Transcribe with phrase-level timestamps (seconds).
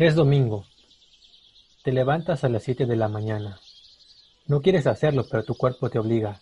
[0.00, 0.64] Es domingo.
[1.84, 3.60] Te levantas a las 7 de la mañana.
[4.46, 6.40] No quieres hacerlo, pero tu cuerpo te obliga.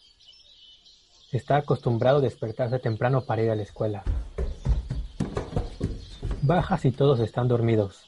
[1.33, 4.05] Está acostumbrado a despertarse temprano para ir a la escuela.
[6.43, 8.07] Bajas y todos están dormidos.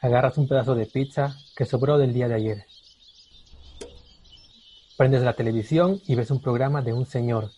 [0.00, 2.66] Agarras un pedazo de pizza que sobró del día de ayer.
[4.96, 7.50] Prendes la televisión y ves un programa de un señor.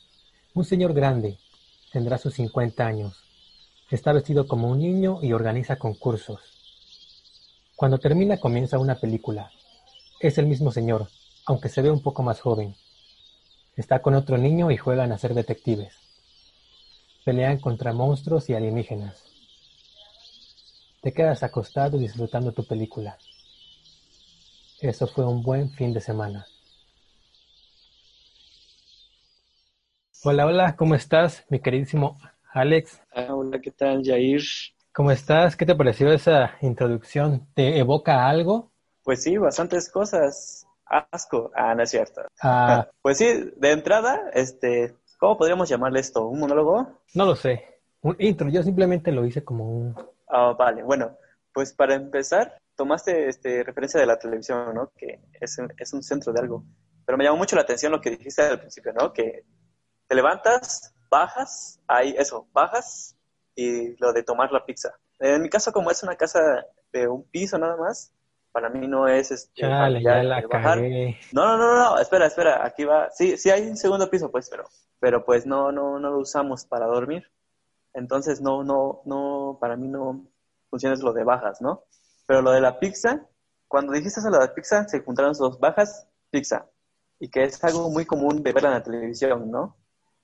[0.54, 1.36] Un señor grande.
[1.92, 3.22] Tendrá sus 50 años.
[3.90, 6.51] Está vestido como un niño y organiza concursos.
[7.76, 9.50] Cuando termina comienza una película.
[10.20, 11.08] Es el mismo señor,
[11.46, 12.76] aunque se ve un poco más joven.
[13.76, 15.94] Está con otro niño y juegan a ser detectives.
[17.24, 19.24] Pelean contra monstruos y alienígenas.
[21.00, 23.18] Te quedas acostado disfrutando tu película.
[24.80, 26.46] Eso fue un buen fin de semana.
[30.24, 32.20] Hola, hola, ¿cómo estás, mi queridísimo
[32.52, 33.00] Alex?
[33.12, 34.42] Ah, hola, ¿qué tal, Jair?
[34.94, 35.56] ¿Cómo estás?
[35.56, 37.46] ¿Qué te pareció esa introducción?
[37.54, 38.72] ¿Te evoca algo?
[39.04, 40.66] Pues sí, bastantes cosas.
[40.86, 41.50] Asco.
[41.54, 42.22] Ah, no es cierto.
[42.42, 43.26] Ah, Pues sí,
[43.56, 46.26] de entrada, este, ¿cómo podríamos llamarle esto?
[46.26, 47.00] ¿Un monólogo?
[47.14, 47.80] no lo sé.
[48.02, 49.94] Un intro, yo simplemente lo hice como un...
[50.28, 51.16] Ah, vale, bueno,
[51.52, 54.90] pues para empezar, tomaste este, referencia de la televisión, ¿no?
[54.96, 56.64] Que es, un- es un centro de algo.
[57.04, 59.12] Pero me llamó mucho la atención lo que dijiste al principio, ¿no?
[59.12, 59.44] Que
[60.08, 63.16] te levantas, bajas, ahí, eso, bajas
[63.54, 64.94] y lo de tomar la pizza.
[65.18, 68.12] En mi caso, como es una casa de un piso nada más,
[68.52, 70.78] para mí no es este, Chale, ya la bajar.
[70.78, 71.18] cagué.
[71.32, 73.10] No, no, no, no, espera, espera, aquí va.
[73.10, 74.64] Sí, sí hay un segundo piso, pues, pero,
[75.00, 77.24] pero pues no, no, no lo usamos para dormir.
[77.94, 80.26] Entonces no, no, no, para mí no
[80.70, 81.84] funciona lo de bajas, ¿no?
[82.26, 83.26] Pero lo de la pizza,
[83.68, 86.66] cuando dijiste eso, lo de la pizza, se juntaron dos bajas, pizza.
[87.18, 89.76] Y que es algo muy común de verla en la televisión, ¿no?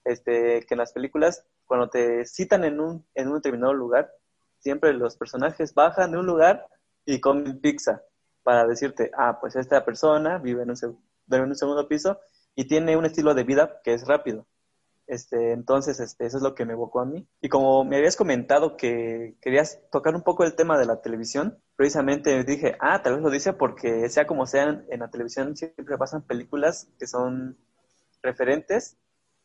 [0.08, 4.10] Este, que en las películas, cuando te citan en un, en un determinado lugar,
[4.58, 6.66] siempre los personajes bajan de un lugar
[7.04, 8.02] y comen pizza
[8.42, 10.76] para decirte, ah, pues esta persona vive en un,
[11.26, 12.18] vive en un segundo piso
[12.54, 14.47] y tiene un estilo de vida que es rápido.
[15.06, 17.26] Este, entonces, este, eso es lo que me evocó a mí.
[17.42, 21.58] Y como me habías comentado que querías tocar un poco el tema de la televisión,
[21.76, 25.98] precisamente dije, ah, tal vez lo dice porque sea como sea, en la televisión siempre
[25.98, 27.58] pasan películas que son
[28.22, 28.97] referentes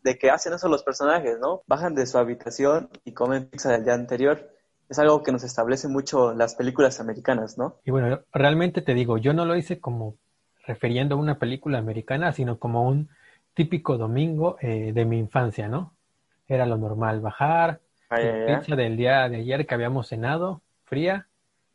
[0.03, 1.63] de que hacen eso los personajes, ¿no?
[1.67, 4.49] Bajan de su habitación y comen pizza del día anterior.
[4.89, 7.77] Es algo que nos establece mucho las películas americanas, ¿no?
[7.85, 10.15] Y bueno, realmente te digo, yo no lo hice como
[10.65, 13.09] refiriendo a una película americana, sino como un
[13.53, 15.93] típico domingo eh, de mi infancia, ¿no?
[16.47, 18.43] Era lo normal, bajar, Ay, ay.
[18.45, 21.27] pizza del día de ayer que habíamos cenado, fría,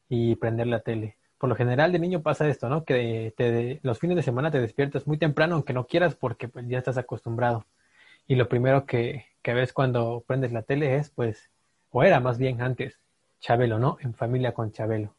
[0.09, 1.17] y prender la tele.
[1.39, 2.85] Por lo general de niño pasa esto, ¿no?
[2.85, 6.67] Que te- los fines de semana te despiertas muy temprano, aunque no quieras, porque pues,
[6.69, 7.67] ya estás acostumbrado.
[8.29, 11.51] Y lo primero que, que ves cuando prendes la tele es, pues,
[11.91, 13.01] o era más bien antes,
[13.41, 13.97] Chabelo, ¿no?
[14.01, 15.15] En familia con Chabelo.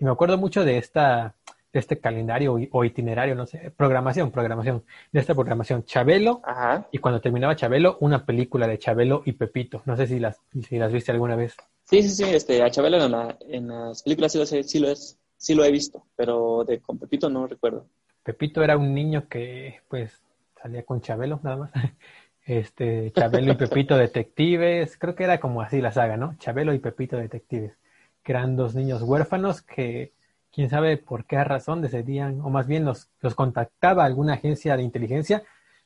[0.00, 1.34] Y me acuerdo mucho de esta,
[1.72, 6.88] de este calendario o- itinerario, no sé, programación, programación, de esta programación, Chabelo, Ajá.
[6.90, 9.82] y cuando terminaba Chabelo, una película de Chabelo y Pepito.
[9.84, 11.54] No sé si las, si las viste alguna vez.
[11.84, 14.78] Sí, sí, sí, este, a Chabelo en, la- en las películas sí lo, sé- sí
[14.78, 17.86] lo es, sí lo he visto, pero de con Pepito no recuerdo.
[18.22, 20.20] Pepito era un niño que, pues,
[20.60, 21.70] salía con Chabelo, nada más.
[22.46, 26.36] Este, Chabelo y Pepito detectives, creo que era como así la saga, ¿no?
[26.38, 27.76] Chabelo y Pepito detectives,
[28.22, 30.12] que eran dos niños huérfanos que,
[30.56, 34.84] quién sabe por qué razón decidían, o más bien los, los contactaba alguna agencia de
[34.84, 35.42] inteligencia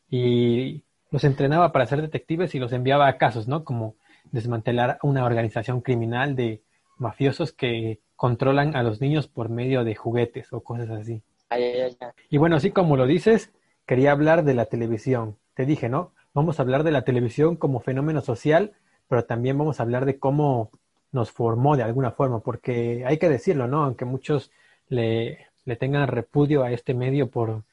[0.09, 3.65] y los entrenaba para ser detectives y los enviaba a casos, ¿no?
[3.65, 3.97] Como
[4.31, 6.63] desmantelar una organización criminal de
[6.99, 11.23] mafiosos que controlan a los niños por medio de juguetes o cosas así.
[11.49, 12.11] Ay, ay, ay, ay.
[12.29, 13.51] Y bueno, así como lo dices,
[13.87, 15.37] quería hablar de la televisión.
[15.55, 16.13] Te dije, ¿no?
[16.33, 18.73] Vamos a hablar de la televisión como fenómeno social,
[19.09, 20.71] pero también vamos a hablar de cómo
[21.13, 23.83] nos formó de alguna forma, porque hay que decirlo, ¿no?
[23.83, 24.53] Aunque muchos
[24.89, 27.65] le, le tengan repudio a este medio por,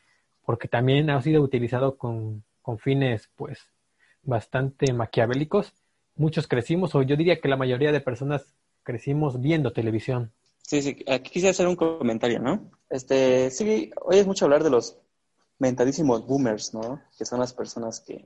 [0.46, 3.60] porque también ha sido utilizado con, con fines, pues,
[4.24, 5.74] bastante maquiavélicos.
[6.16, 10.32] Muchos crecimos, o yo diría que la mayoría de personas crecimos viendo televisión.
[10.64, 12.72] Sí, sí, aquí quisiera hacer un comentario, ¿no?
[12.90, 14.98] Este, sí, hoy es mucho hablar de los
[15.60, 17.02] mentadísimos boomers, ¿no?
[17.18, 18.26] Que son las personas que,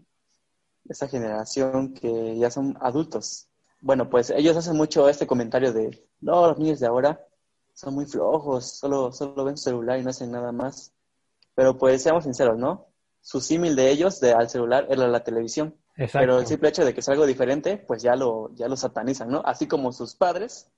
[0.89, 3.47] esa generación que ya son adultos.
[3.81, 7.25] bueno, pues ellos hacen mucho este comentario de, no, los niños de ahora
[7.73, 10.93] son muy flojos, solo, solo ven su celular y no hacen nada más.
[11.55, 12.87] Pero pues seamos sinceros, ¿no?
[13.21, 15.75] Su símil de ellos de, al celular era la televisión.
[16.13, 19.29] Pero el simple hecho de que es algo diferente, pues ya lo, ya lo satanizan,
[19.29, 19.41] ¿no?
[19.45, 20.71] Así como sus padres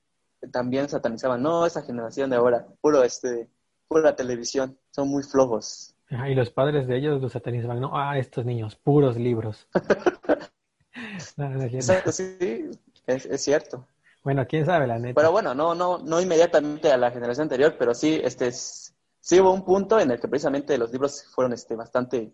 [0.50, 3.48] también satanizaban, no, esa generación de ahora, puro este,
[3.88, 5.93] pura televisión, son muy flojos.
[6.28, 9.68] Y los padres de ellos los satanizaban, no, ah, estos niños, puros libros.
[11.72, 12.70] Exacto, sí,
[13.06, 13.86] es, cierto.
[14.22, 15.20] Bueno, quién sabe, la neta.
[15.20, 19.52] Pero bueno, no, no, no inmediatamente a la generación anterior, pero sí, este, sí hubo
[19.52, 22.32] un punto en el que precisamente los libros fueron este, bastante,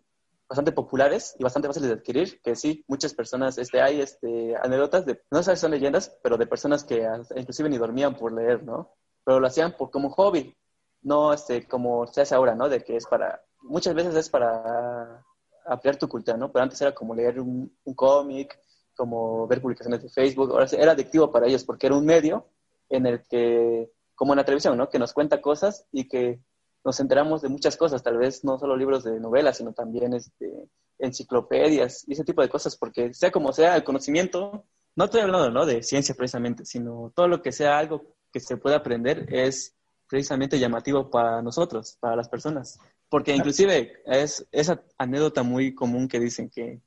[0.49, 5.07] bastante populares y bastante fáciles de adquirir, que sí, muchas personas, este, hay este, anécdotas
[5.07, 7.07] de, no sé si son leyendas, pero de personas que
[7.37, 8.95] inclusive ni dormían por leer, ¿no?
[9.25, 10.57] Pero lo hacían por, como hobby,
[11.03, 12.69] no este, como se hace ahora, ¿no?
[12.69, 15.25] De que es para, muchas veces es para
[15.67, 16.51] ampliar tu cultura, ¿no?
[16.51, 18.59] Pero antes era como leer un, cómic,
[18.95, 22.47] como ver publicaciones de Facebook, ahora era adictivo para ellos porque era un medio
[22.89, 24.89] en el que, como en la televisión, ¿no?
[24.89, 26.41] Que nos cuenta cosas y que
[26.85, 30.69] nos enteramos de muchas cosas, tal vez no solo libros de novelas, sino también este,
[30.99, 34.65] enciclopedias y ese tipo de cosas, porque sea como sea, el conocimiento,
[34.97, 35.67] no estoy hablando ¿no?
[35.67, 39.77] de ciencia precisamente, sino todo lo que sea algo que se pueda aprender es
[40.09, 42.79] precisamente llamativo para nosotros, para las personas.
[43.11, 46.81] Porque inclusive es esa anécdota muy común que dicen que,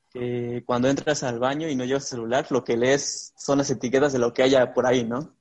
[0.64, 4.18] cuando entras al baño y no llevas celular, lo que lees son las etiquetas de
[4.18, 5.34] lo que haya por ahí, ¿no?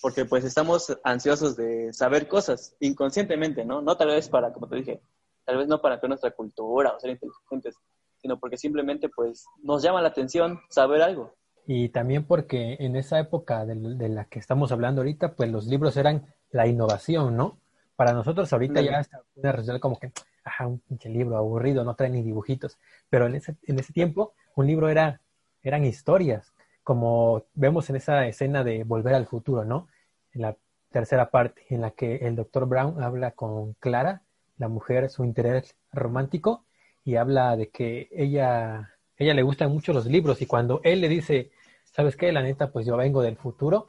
[0.00, 3.82] Porque pues estamos ansiosos de saber cosas inconscientemente, ¿no?
[3.82, 5.00] No tal vez para, como te dije,
[5.44, 7.74] tal vez no para que nuestra cultura o ser inteligentes,
[8.22, 11.34] sino porque simplemente pues nos llama la atención saber algo.
[11.66, 15.66] Y también porque en esa época de, de la que estamos hablando ahorita, pues los
[15.66, 17.59] libros eran la innovación, ¿no?
[18.00, 20.10] Para nosotros ahorita ya está una como que,
[20.42, 22.78] ajá, un pinche libro aburrido, no trae ni dibujitos.
[23.10, 25.20] Pero en ese, en ese tiempo, un libro era,
[25.62, 29.86] eran historias, como vemos en esa escena de Volver al Futuro, ¿no?
[30.32, 30.56] En la
[30.90, 34.22] tercera parte, en la que el doctor Brown habla con Clara,
[34.56, 36.64] la mujer, su interés romántico,
[37.04, 41.10] y habla de que ella, ella le gustan mucho los libros, y cuando él le
[41.10, 41.50] dice,
[41.84, 42.32] ¿sabes qué?
[42.32, 43.86] La neta, pues yo vengo del futuro,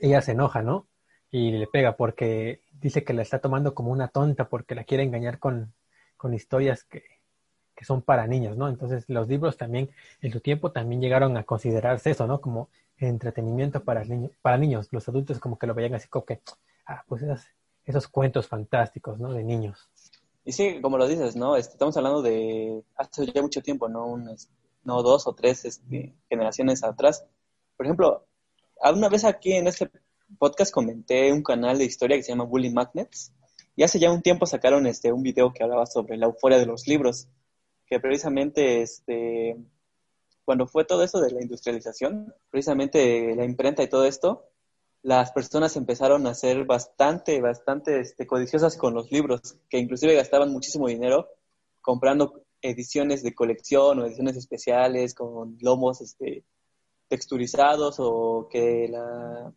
[0.00, 0.87] ella se enoja, ¿no?
[1.30, 5.02] Y le pega porque dice que la está tomando como una tonta porque la quiere
[5.02, 5.72] engañar con,
[6.32, 7.02] historias que,
[7.82, 8.68] son para niños, ¿no?
[8.68, 9.90] Entonces los libros también
[10.20, 12.40] en su tiempo también llegaron a considerarse eso, ¿no?
[12.40, 14.88] Como entretenimiento para, niños, para niños.
[14.90, 16.40] Los adultos como que lo veían así como que,
[16.86, 17.22] ah, pues
[17.84, 19.32] esos, cuentos fantásticos, ¿no?
[19.32, 19.88] De niños.
[20.44, 21.56] Y sí, como lo dices, ¿no?
[21.56, 24.16] Este, estamos hablando de hace ya mucho tiempo, ¿no?
[24.84, 27.24] no dos o tres este, generaciones atrás.
[27.76, 28.26] Por ejemplo,
[28.80, 29.88] alguna vez aquí en este
[30.38, 33.32] podcast comenté un canal de historia que se llama Bully Magnets
[33.76, 36.66] y hace ya un tiempo sacaron este un video que hablaba sobre la euforia de
[36.66, 37.28] los libros,
[37.86, 39.56] que precisamente este
[40.44, 44.48] cuando fue todo eso de la industrialización, precisamente la imprenta y todo esto,
[45.02, 50.50] las personas empezaron a ser bastante, bastante este, codiciosas con los libros, que inclusive gastaban
[50.50, 51.28] muchísimo dinero
[51.82, 56.44] comprando ediciones de colección o ediciones especiales con lomos este,
[57.08, 59.52] texturizados o que la,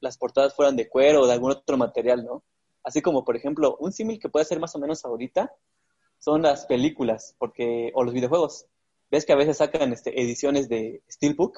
[0.00, 2.42] las portadas fueran de cuero o de algún otro material, ¿no?
[2.82, 5.52] Así como, por ejemplo, un símil que puede ser más o menos ahorita
[6.18, 8.66] son las películas, porque, o los videojuegos.
[9.10, 11.56] Ves que a veces sacan este, ediciones de Steelbook,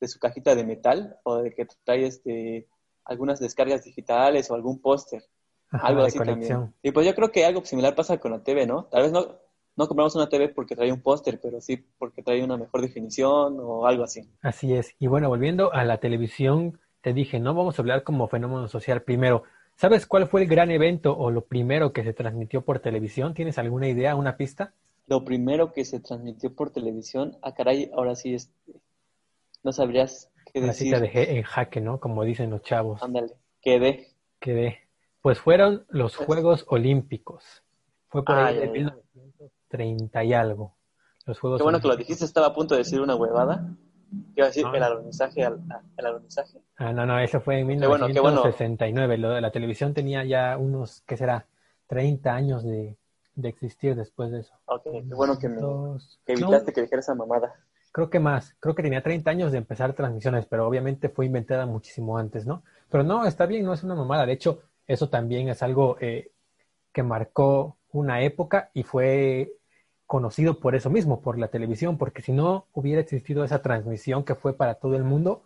[0.00, 2.68] de su cajita de metal, o de que trae este,
[3.04, 5.24] algunas descargas digitales o algún póster.
[5.70, 6.72] Algo así también.
[6.82, 8.84] Y pues yo creo que algo similar pasa con la TV, ¿no?
[8.84, 9.38] Tal vez no,
[9.76, 13.58] no compramos una TV porque trae un póster, pero sí porque trae una mejor definición
[13.60, 14.28] o algo así.
[14.42, 14.94] Así es.
[14.98, 19.02] Y bueno, volviendo a la televisión, te dije, no vamos a hablar como fenómeno social
[19.02, 19.42] primero.
[19.76, 23.34] ¿Sabes cuál fue el gran evento o lo primero que se transmitió por televisión?
[23.34, 24.72] ¿Tienes alguna idea, una pista?
[25.06, 28.50] Lo primero que se transmitió por televisión, ah, caray, ahora sí es,
[29.62, 30.92] no sabrías qué decir.
[30.92, 32.00] La cita dejé en jaque, ¿no?
[32.00, 33.02] Como dicen los chavos.
[33.02, 34.08] Ándale, quedé.
[34.40, 34.78] Quedé.
[35.20, 37.44] Pues fueron los Juegos Olímpicos.
[38.08, 40.74] Fue por ahí de 1930 y algo.
[41.26, 43.76] Los Juegos Qué bueno que lo dijiste, estaba a punto de decir una huevada.
[44.36, 46.58] Iba a decir el alunizaje, el alunizaje.
[46.76, 49.18] Ah, no, no, eso fue en 1969.
[49.18, 51.46] Lo de la televisión tenía ya unos, ¿qué será?
[51.86, 52.96] 30 años de,
[53.42, 54.54] existir después de eso.
[54.66, 55.60] Ok, qué bueno que, me,
[56.26, 57.54] evitaste que dijera esa mamada.
[57.92, 61.66] Creo que más, creo que tenía 30 años de empezar transmisiones, pero obviamente fue inventada
[61.66, 62.64] muchísimo antes, ¿no?
[62.90, 64.26] Pero no, está bien, no es una mamada.
[64.26, 66.32] De hecho, eso también es algo eh,
[66.92, 69.52] que marcó una época y fue
[70.14, 74.36] conocido por eso mismo, por la televisión, porque si no hubiera existido esa transmisión que
[74.36, 75.42] fue para todo el mundo,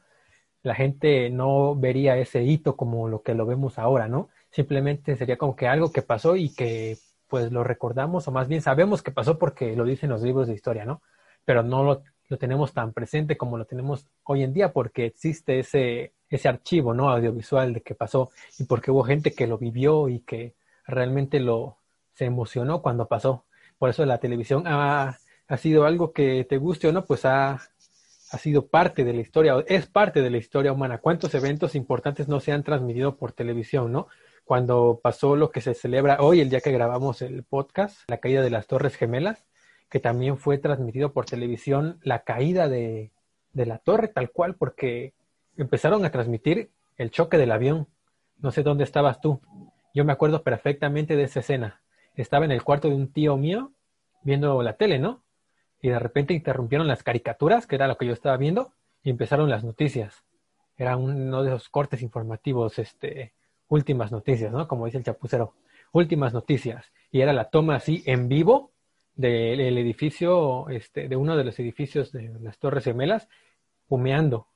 [0.62, 4.28] la gente no vería ese hito como lo que lo vemos ahora, ¿no?
[4.50, 6.98] Simplemente sería como que algo que pasó y que
[7.28, 10.52] pues lo recordamos, o más bien sabemos que pasó porque lo dicen los libros de
[10.52, 11.00] historia, ¿no?
[11.46, 12.02] Pero no lo,
[12.38, 17.08] tenemos tan presente como lo tenemos hoy en día porque existe ese, ese archivo ¿no?
[17.08, 20.56] audiovisual de que pasó y porque hubo gente que lo vivió y que
[20.86, 21.78] realmente lo
[22.12, 23.46] se emocionó cuando pasó.
[23.78, 27.52] Por eso la televisión ha, ha sido algo que te guste o no, pues ha,
[28.30, 30.98] ha sido parte de la historia, es parte de la historia humana.
[30.98, 34.08] ¿Cuántos eventos importantes no se han transmitido por televisión, no?
[34.44, 38.42] Cuando pasó lo que se celebra hoy, el día que grabamos el podcast, la caída
[38.42, 39.44] de las Torres Gemelas,
[39.88, 43.10] que también fue transmitido por televisión, la caída de,
[43.52, 45.14] de la torre, tal cual, porque
[45.56, 47.88] empezaron a transmitir el choque del avión.
[48.38, 49.40] No sé dónde estabas tú.
[49.94, 51.80] Yo me acuerdo perfectamente de esa escena.
[52.20, 53.72] Estaba en el cuarto de un tío mío
[54.22, 55.22] viendo la tele, ¿no?
[55.80, 58.72] y de repente interrumpieron las caricaturas, que era lo que yo estaba viendo,
[59.02, 60.24] y empezaron las noticias.
[60.76, 63.32] Era uno de esos cortes informativos, este,
[63.68, 64.66] últimas noticias, ¿no?
[64.66, 65.54] Como dice el chapucero,
[65.92, 66.92] últimas noticias.
[67.10, 68.72] Y era la toma así en vivo
[69.14, 73.28] del edificio, este, de uno de los edificios de las Torres Gemelas,
[73.88, 74.48] humeando,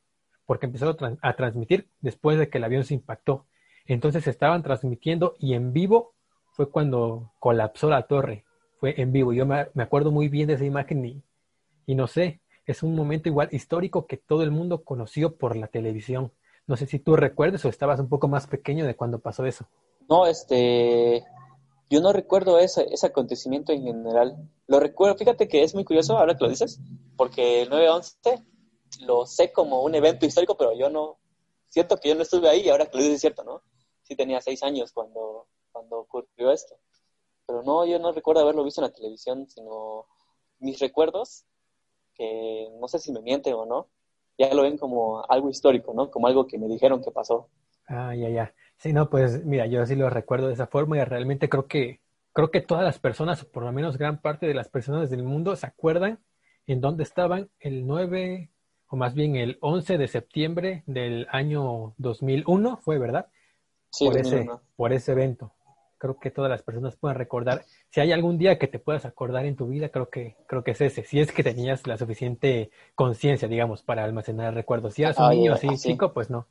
[0.44, 3.46] porque empezaron a, a transmitir después de que el avión se impactó.
[3.86, 6.14] Entonces estaban transmitiendo y en vivo
[6.52, 8.44] fue cuando colapsó la torre
[8.78, 9.32] fue en vivo.
[9.32, 11.22] Yo me, acuerdo muy bien de esa imagen
[11.86, 15.68] y, no sé, es un momento igual histórico que todo el mundo conoció por la
[15.68, 16.32] televisión.
[16.66, 19.66] No sé si tú recuerdas o estabas un poco más pequeño de cuando pasó eso.
[20.08, 21.24] No, este,
[21.90, 24.36] yo no recuerdo ese, ese acontecimiento en general.
[24.66, 26.80] Lo recuerdo, fíjate que es muy curioso ahora que lo dices,
[27.16, 28.44] porque el 9-11
[29.06, 31.18] lo sé como un evento histórico, pero yo no,
[31.68, 33.62] siento que yo no estuve ahí y ahora que lo dices es cierto, ¿no?
[34.02, 36.76] Sí tenía seis años cuando, cuando ocurrió esto.
[37.46, 40.06] Pero no, yo no recuerdo haberlo visto en la televisión, sino
[40.60, 41.44] mis recuerdos,
[42.14, 43.88] que no sé si me mienten o no,
[44.38, 46.10] ya lo ven como algo histórico, ¿no?
[46.10, 47.48] Como algo que me dijeron que pasó.
[47.88, 48.54] Ah, ya, ya.
[48.76, 52.00] Sí, no, pues mira, yo sí lo recuerdo de esa forma y realmente creo que
[52.32, 55.22] creo que todas las personas, o por lo menos gran parte de las personas del
[55.22, 56.18] mundo, se acuerdan
[56.66, 58.50] en dónde estaban el 9,
[58.88, 63.26] o más bien el 11 de septiembre del año 2001, fue, ¿verdad?
[63.90, 65.52] Sí, por, ese, por ese evento
[66.02, 67.64] creo que todas las personas pueden recordar.
[67.90, 70.72] Si hay algún día que te puedas acordar en tu vida, creo que, creo que
[70.72, 71.04] es ese.
[71.04, 74.94] Si es que tenías la suficiente conciencia, digamos, para almacenar recuerdos.
[74.94, 76.48] Si eras un niño así, chico, pues no.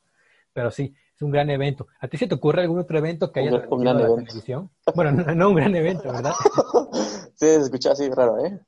[0.54, 1.86] Pero sí, es un gran evento.
[2.00, 4.16] ¿A ti se te ocurre algún otro evento que haya un, gran evento.
[4.24, 4.70] televisión?
[4.94, 6.32] Bueno, no, un gran evento, ¿verdad?
[7.34, 8.58] sí, se escucha así raro, ¿eh?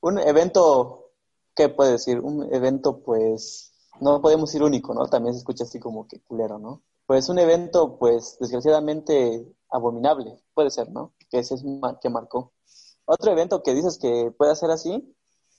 [0.00, 1.12] Un evento,
[1.54, 2.18] ¿qué puede decir?
[2.18, 5.06] Un evento, pues, no podemos ir único, ¿no?
[5.06, 6.82] También se escucha así como que culero, ¿no?
[7.06, 11.12] Pues un evento, pues, desgraciadamente abominable, puede ser, ¿no?
[11.30, 11.64] Que ese es
[12.00, 12.52] que marcó.
[13.04, 15.14] Otro evento que dices que puede ser así,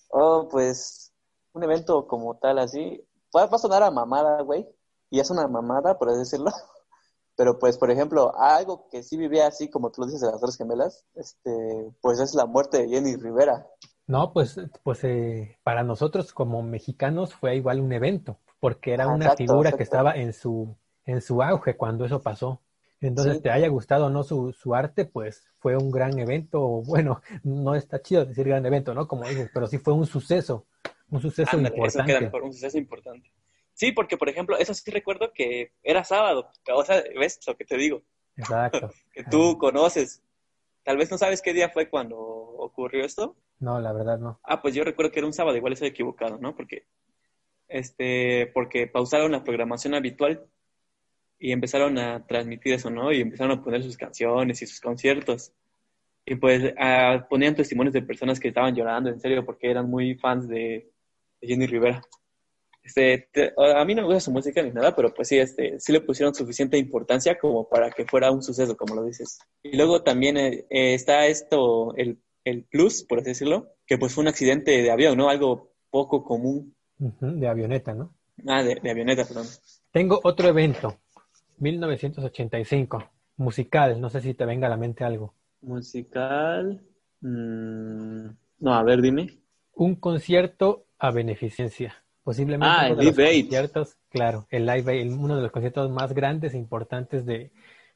[0.10, 1.14] oh, pues
[1.54, 4.68] un evento como tal así, va, a sonar a mamada, güey,
[5.10, 6.52] y es una mamada, por así decirlo,
[7.36, 10.42] pero pues, por ejemplo, algo que sí vivía así, como tú lo dices de las
[10.42, 13.68] tres gemelas, este, pues es la muerte de Jenny Rivera.
[14.08, 19.36] No, pues, pues eh, para nosotros como mexicanos fue igual un evento, porque era una
[19.36, 22.62] figura que estaba en su, en su auge cuando eso pasó.
[23.02, 26.82] Entonces, te haya gustado o no su, su, arte, pues fue un gran evento.
[26.86, 29.08] Bueno, no está chido decir gran evento, ¿no?
[29.08, 30.66] Como dices, pero sí fue un suceso,
[31.10, 32.32] un suceso importante.
[32.42, 33.32] un suceso importante.
[33.74, 36.50] Sí, porque, por ejemplo, eso sí recuerdo que era sábado.
[36.74, 38.04] O sea, ¿ves lo que te digo?
[38.38, 38.90] Exacto.
[39.14, 40.24] que tú conoces.
[40.86, 43.36] Tal vez no sabes qué día fue cuando ocurrió esto.
[43.60, 44.40] No, la verdad no.
[44.44, 46.56] Ah, pues yo recuerdo que era un sábado, igual estoy equivocado, ¿no?
[46.56, 46.86] Porque,
[47.68, 50.46] este, porque pausaron la programación habitual
[51.40, 53.12] y empezaron a transmitir eso, ¿no?
[53.12, 55.52] Y empezaron a poner sus canciones y sus conciertos.
[56.24, 56.74] Y pues
[57.30, 60.92] ponían testimonios de personas que estaban llorando, en serio, porque eran muy fans de,
[61.42, 62.02] Jenny Rivera.
[62.86, 63.28] Este,
[63.58, 66.02] a mí no me gusta su música ni nada, pero pues sí, este, sí le
[66.02, 69.40] pusieron suficiente importancia como para que fuera un suceso, como lo dices.
[69.64, 74.22] Y luego también eh, está esto, el, el plus, por así decirlo, que pues fue
[74.22, 75.30] un accidente de avión, ¿no?
[75.30, 76.76] Algo poco común.
[76.98, 78.16] de avioneta, ¿no?
[78.48, 79.48] Ah, de, de avioneta, perdón.
[79.92, 81.00] Tengo otro evento
[81.58, 83.12] 1985.
[83.38, 85.34] Musical, no sé si te venga a la mente algo.
[85.62, 86.82] Musical.
[87.22, 88.28] Mm,
[88.60, 89.40] no, a ver, dime.
[89.74, 92.05] Un concierto a beneficencia.
[92.26, 96.12] Posiblemente ah, uno de los conciertos, claro, el Live Aid, uno de los conciertos más
[96.12, 97.52] grandes e importantes de,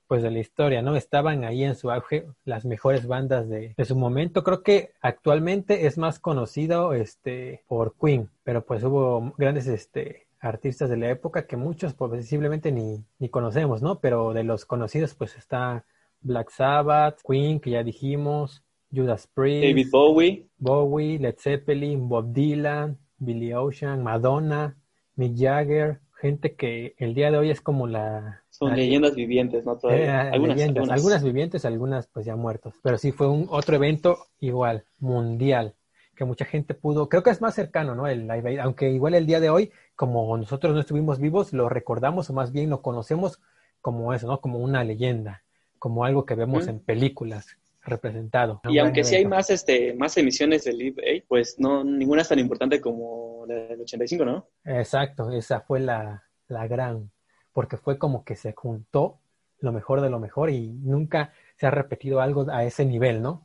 [0.06, 0.96] pues de la historia, ¿no?
[0.96, 4.44] Estaban ahí en su auge las mejores bandas de, de, su momento.
[4.44, 10.92] Creo que actualmente es más conocido este por Queen, pero pues hubo grandes este artistas
[10.92, 14.00] de la época que muchos posiblemente ni, ni conocemos, ¿no?
[14.00, 15.86] Pero de los conocidos pues está
[16.22, 22.96] Black Sabbath, Queen, que ya dijimos, Judas Priest, David Bowie, Bowie, Led Zeppelin, Bob Dylan,
[23.20, 24.76] Billy Ocean, Madonna,
[25.16, 28.44] Mick Jagger, gente que el día de hoy es como la...
[28.50, 29.78] Son leyendas vivientes, ¿no?
[29.78, 30.06] Todavía.
[30.06, 32.76] Eh, algunas, algunas, vivientes, algunas pues ya muertos.
[32.84, 35.76] Pero sí fue un otro evento igual, mundial,
[36.16, 38.08] que mucha gente pudo, creo que es más cercano, ¿no?
[38.08, 41.70] El Live Aid, aunque igual el día de hoy, como nosotros no estuvimos vivos, lo
[41.70, 43.40] recordamos o más bien lo conocemos
[43.82, 44.42] como eso, ¿no?
[44.42, 45.44] Como una leyenda,
[45.78, 47.58] como algo que vemos en películas
[47.89, 48.62] representado.
[48.69, 52.29] Y aunque sí hay más, este, más emisiones del Live Aid, pues no, ninguna es
[52.29, 54.48] tan importante como la del 85, ¿no?
[54.63, 57.12] Exacto, esa fue la, la gran,
[57.53, 59.19] porque fue como que se juntó
[59.60, 63.43] lo mejor de lo mejor y nunca se ha repetido algo a ese nivel, ¿no?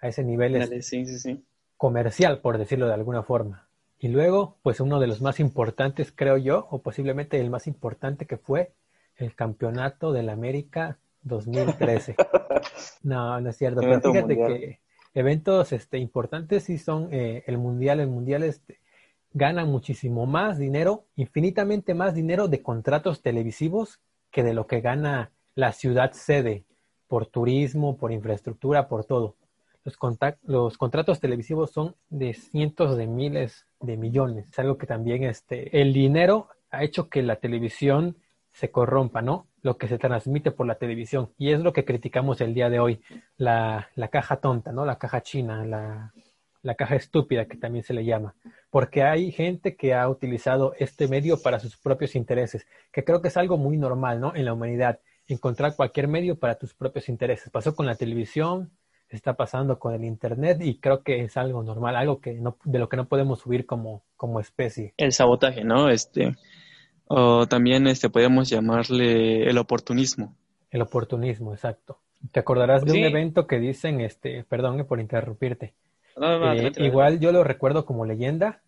[0.00, 0.68] A ese nivel
[1.76, 3.68] comercial, por decirlo de alguna forma.
[3.98, 8.26] Y luego, pues uno de los más importantes, creo yo, o posiblemente el más importante
[8.26, 8.72] que fue
[9.16, 12.14] el Campeonato del América 2013.
[13.02, 14.80] no, no es cierto, pero fíjate que
[15.14, 18.78] eventos este, importantes sí son eh, el Mundial, el Mundial este,
[19.32, 24.00] gana muchísimo más dinero, infinitamente más dinero de contratos televisivos
[24.30, 26.64] que de lo que gana la ciudad sede
[27.08, 29.36] por turismo, por infraestructura, por todo.
[29.84, 29.98] Los,
[30.42, 34.48] los contratos televisivos son de cientos de miles de millones.
[34.48, 38.16] Es algo que también este, el dinero ha hecho que la televisión
[38.54, 39.48] se corrompa, ¿no?
[39.62, 41.30] Lo que se transmite por la televisión.
[41.36, 43.02] Y es lo que criticamos el día de hoy.
[43.36, 44.86] La, la caja tonta, ¿no?
[44.86, 46.14] La caja china, la,
[46.62, 48.36] la caja estúpida que también se le llama.
[48.70, 53.28] Porque hay gente que ha utilizado este medio para sus propios intereses, que creo que
[53.28, 54.34] es algo muy normal, ¿no?
[54.34, 57.50] En la humanidad encontrar cualquier medio para tus propios intereses.
[57.50, 58.70] Pasó con la televisión,
[59.08, 62.78] está pasando con el internet y creo que es algo normal, algo que no, de
[62.78, 64.94] lo que no podemos subir como, como especie.
[64.96, 65.88] El sabotaje, ¿no?
[65.88, 66.34] Este,
[67.06, 70.34] o también este, podemos llamarle el oportunismo.
[70.70, 71.98] El oportunismo, exacto.
[72.32, 75.74] Te acordarás de un evento que dicen, este, perdón eh, por interrumpirte.
[76.20, 78.62] Eh, igual yo lo recuerdo como leyenda,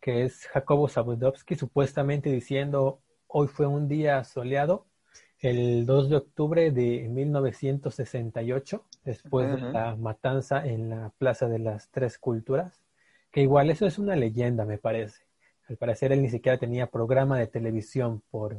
[0.00, 4.86] que es Jacobo Zabudowski supuestamente diciendo hoy fue un día soleado
[5.40, 11.90] el 2 de octubre de 1968, después de la matanza en la Plaza de las
[11.90, 12.80] Tres Culturas,
[13.30, 15.25] que igual eso es una leyenda, me parece.
[15.68, 18.56] Al parecer él ni siquiera tenía programa de televisión por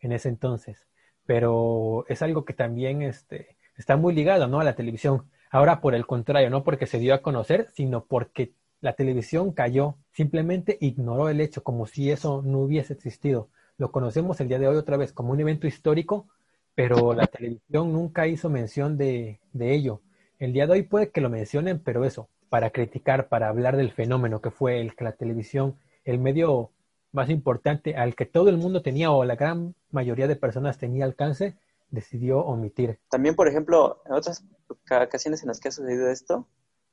[0.00, 0.86] en ese entonces,
[1.26, 4.60] pero es algo que también este, está muy ligado ¿no?
[4.60, 5.24] a la televisión.
[5.50, 9.96] Ahora, por el contrario, no porque se dio a conocer, sino porque la televisión cayó,
[10.12, 14.68] simplemente ignoró el hecho como si eso no hubiese existido lo conocemos el día de
[14.68, 16.28] hoy otra vez como un evento histórico,
[16.74, 20.02] pero la televisión nunca hizo mención de, ello.
[20.38, 23.90] El día de hoy puede que lo mencionen, pero eso, para criticar, para hablar del
[23.90, 26.70] fenómeno que fue el que la televisión, el medio
[27.12, 31.04] más importante al que todo el mundo tenía o la gran mayoría de personas tenía
[31.04, 31.56] alcance,
[31.90, 32.98] decidió omitir.
[33.10, 36.46] También, por ejemplo, en otras ocasiones en las que ha sucedido esto,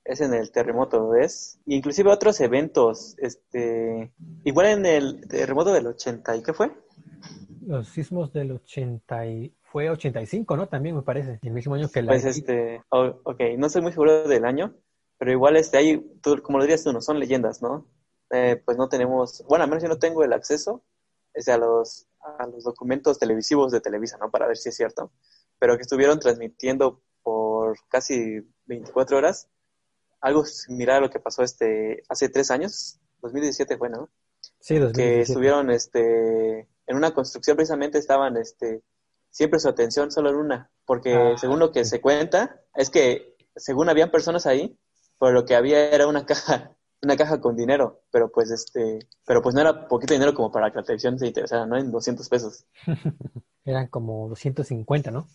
[0.03, 1.59] es en el terremoto, ¿ves?
[1.65, 4.11] inclusive otros eventos, este,
[4.45, 6.71] igual en el terremoto del 80, ¿y qué fue?
[7.65, 10.67] Los sismos del 80 y fue 85, ¿no?
[10.67, 12.13] También me parece, el mismo año que la...
[12.13, 14.73] Pues este, ok, no soy muy seguro del año,
[15.17, 17.85] pero igual este, hay, tú, como lo dirías tú, no son leyendas, ¿no?
[18.31, 20.83] Eh, pues no tenemos, bueno, al menos yo no tengo el acceso
[21.47, 24.31] a, los, a los documentos televisivos de Televisa, ¿no?
[24.31, 25.11] Para ver si es cierto,
[25.59, 29.49] pero que estuvieron transmitiendo por casi 24 horas
[30.21, 34.09] algo similar a lo que pasó este hace tres años, 2017 fue, ¿no?
[34.59, 34.93] Sí, 2017.
[34.93, 38.81] Que estuvieron este, en una construcción precisamente estaban este,
[39.29, 43.35] siempre su atención solo en una, porque ah, según lo que se cuenta, es que
[43.55, 44.77] según habían personas ahí,
[45.19, 46.75] pero lo que había era una caja,
[47.07, 50.69] una caja con dinero, pero pues este, pero pues no era poquito dinero como para
[50.71, 51.77] que la televisión se interesara, ¿no?
[51.77, 52.65] En 200 pesos.
[53.65, 55.27] Eran como 250, ¿no?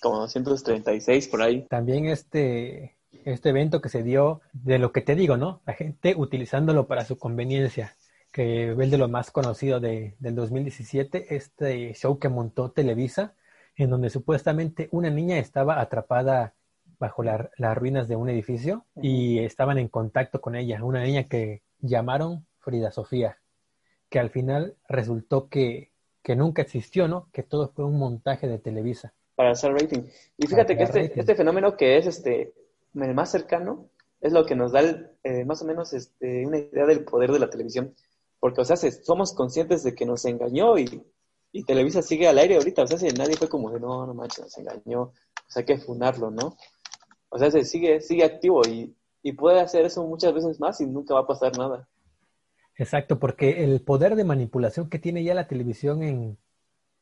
[0.00, 1.66] Como 236 por ahí.
[1.68, 5.60] También este, este evento que se dio de lo que te digo, ¿no?
[5.66, 7.94] La gente utilizándolo para su conveniencia,
[8.30, 13.34] que es de lo más conocido de, del 2017, este show que montó Televisa,
[13.76, 16.54] en donde supuestamente una niña estaba atrapada
[17.02, 21.62] bajo las ruinas de un edificio y estaban en contacto con ella, una niña que
[21.80, 23.38] llamaron Frida Sofía,
[24.08, 25.90] que al final resultó que,
[26.22, 27.28] que nunca existió, ¿no?
[27.32, 29.12] Que todo fue un montaje de Televisa.
[29.34, 30.04] Para hacer rating.
[30.38, 32.52] Y fíjate que este, este fenómeno que es este
[32.94, 33.88] el más cercano
[34.20, 34.82] es lo que nos da
[35.24, 37.96] eh, más o menos este, una idea del poder de la televisión.
[38.38, 41.02] Porque, o sea, somos conscientes de que nos engañó y,
[41.66, 42.84] Televisa sigue al aire ahorita.
[42.84, 45.12] O sea, si nadie fue como de, no, no manches, nos engañó.
[45.46, 46.56] Pues hay que funarlo, ¿no?
[47.34, 50.86] O sea, se sigue, sigue activo y, y puede hacer eso muchas veces más y
[50.86, 51.88] nunca va a pasar nada.
[52.76, 56.36] Exacto, porque el poder de manipulación que tiene ya la televisión en,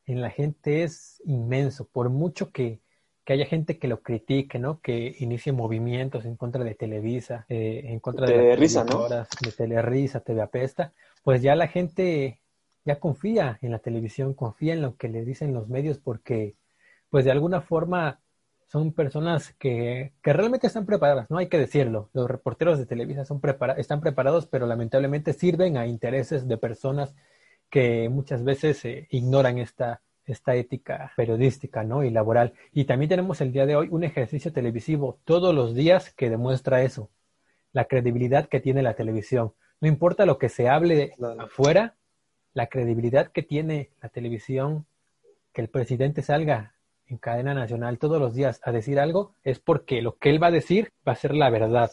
[0.05, 1.85] en la gente es inmenso.
[1.85, 2.79] Por mucho que,
[3.25, 4.79] que haya gente que lo critique, ¿no?
[4.79, 9.09] Que inicie movimientos en contra de Televisa, eh, en contra de, de Risa, ¿no?
[9.09, 12.39] De Telerisa, TV Apesta, pues ya la gente
[12.85, 16.55] ya confía en la televisión, confía en lo que le dicen los medios porque
[17.09, 18.20] pues de alguna forma
[18.71, 22.09] son personas que, que, realmente están preparadas, no hay que decirlo.
[22.13, 27.13] Los reporteros de Televisa son prepara están preparados, pero lamentablemente sirven a intereses de personas
[27.69, 32.05] que muchas veces eh, ignoran esta, esta ética periodística ¿no?
[32.05, 32.53] y laboral.
[32.71, 36.81] Y también tenemos el día de hoy un ejercicio televisivo todos los días que demuestra
[36.81, 37.09] eso,
[37.73, 39.51] la credibilidad que tiene la televisión.
[39.81, 41.95] No importa lo que se hable afuera,
[42.53, 44.85] la credibilidad que tiene la televisión,
[45.51, 46.73] que el presidente salga
[47.11, 50.47] en cadena nacional todos los días a decir algo, es porque lo que él va
[50.47, 51.91] a decir va a ser la verdad.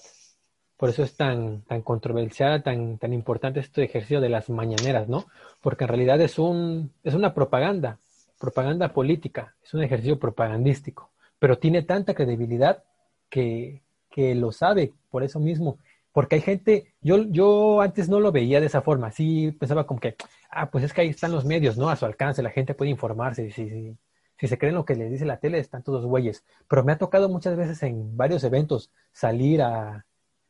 [0.76, 5.26] Por eso es tan, tan controversial, tan, tan importante este ejercicio de las mañaneras, ¿no?
[5.60, 7.98] Porque en realidad es, un, es una propaganda,
[8.38, 12.84] propaganda política, es un ejercicio propagandístico, pero tiene tanta credibilidad
[13.28, 15.78] que, que lo sabe por eso mismo.
[16.12, 19.98] Porque hay gente, yo, yo antes no lo veía de esa forma, sí pensaba como
[19.98, 20.14] que,
[20.48, 21.90] ah, pues es que ahí están los medios, ¿no?
[21.90, 23.96] A su alcance, la gente puede informarse, sí, sí,
[24.38, 26.44] si se creen lo que les dice la tele, están todos güeyes.
[26.68, 30.06] Pero me ha tocado muchas veces en varios eventos salir a,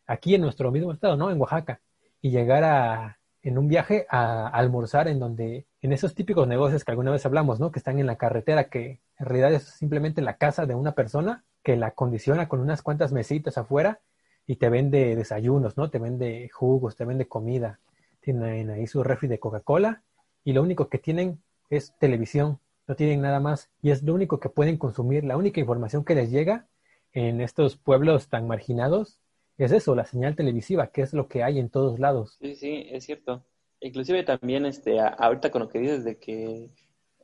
[0.06, 1.30] aquí en nuestro mismo estado, ¿no?
[1.30, 1.80] En Oaxaca,
[2.20, 6.90] y llegar a, en un viaje a, almorzar en donde, en esos típicos negocios que
[6.90, 7.70] alguna vez hablamos, ¿no?
[7.70, 11.44] Que están en la carretera, que en realidad es simplemente la casa de una persona
[11.62, 14.00] que la condiciona con unas cuantas mesitas afuera
[14.46, 15.90] y te vende desayunos, ¿no?
[15.90, 17.80] Te vende jugos, te vende comida.
[18.20, 20.02] Tienen ahí su refri de Coca-Cola
[20.44, 24.40] y lo único que tienen es televisión no tienen nada más y es lo único
[24.40, 26.66] que pueden consumir, la única información que les llega
[27.12, 29.20] en estos pueblos tan marginados
[29.58, 32.38] es eso, la señal televisiva, que es lo que hay en todos lados.
[32.40, 33.44] Sí, sí, es cierto.
[33.80, 36.70] Inclusive también este ahorita con lo que dices de que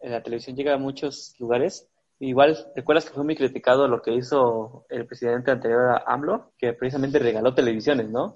[0.02, 4.84] la televisión llega a muchos lugares, igual recuerdas que fue muy criticado lo que hizo
[4.90, 8.34] el presidente anterior a AMLO, que precisamente regaló televisiones, ¿no?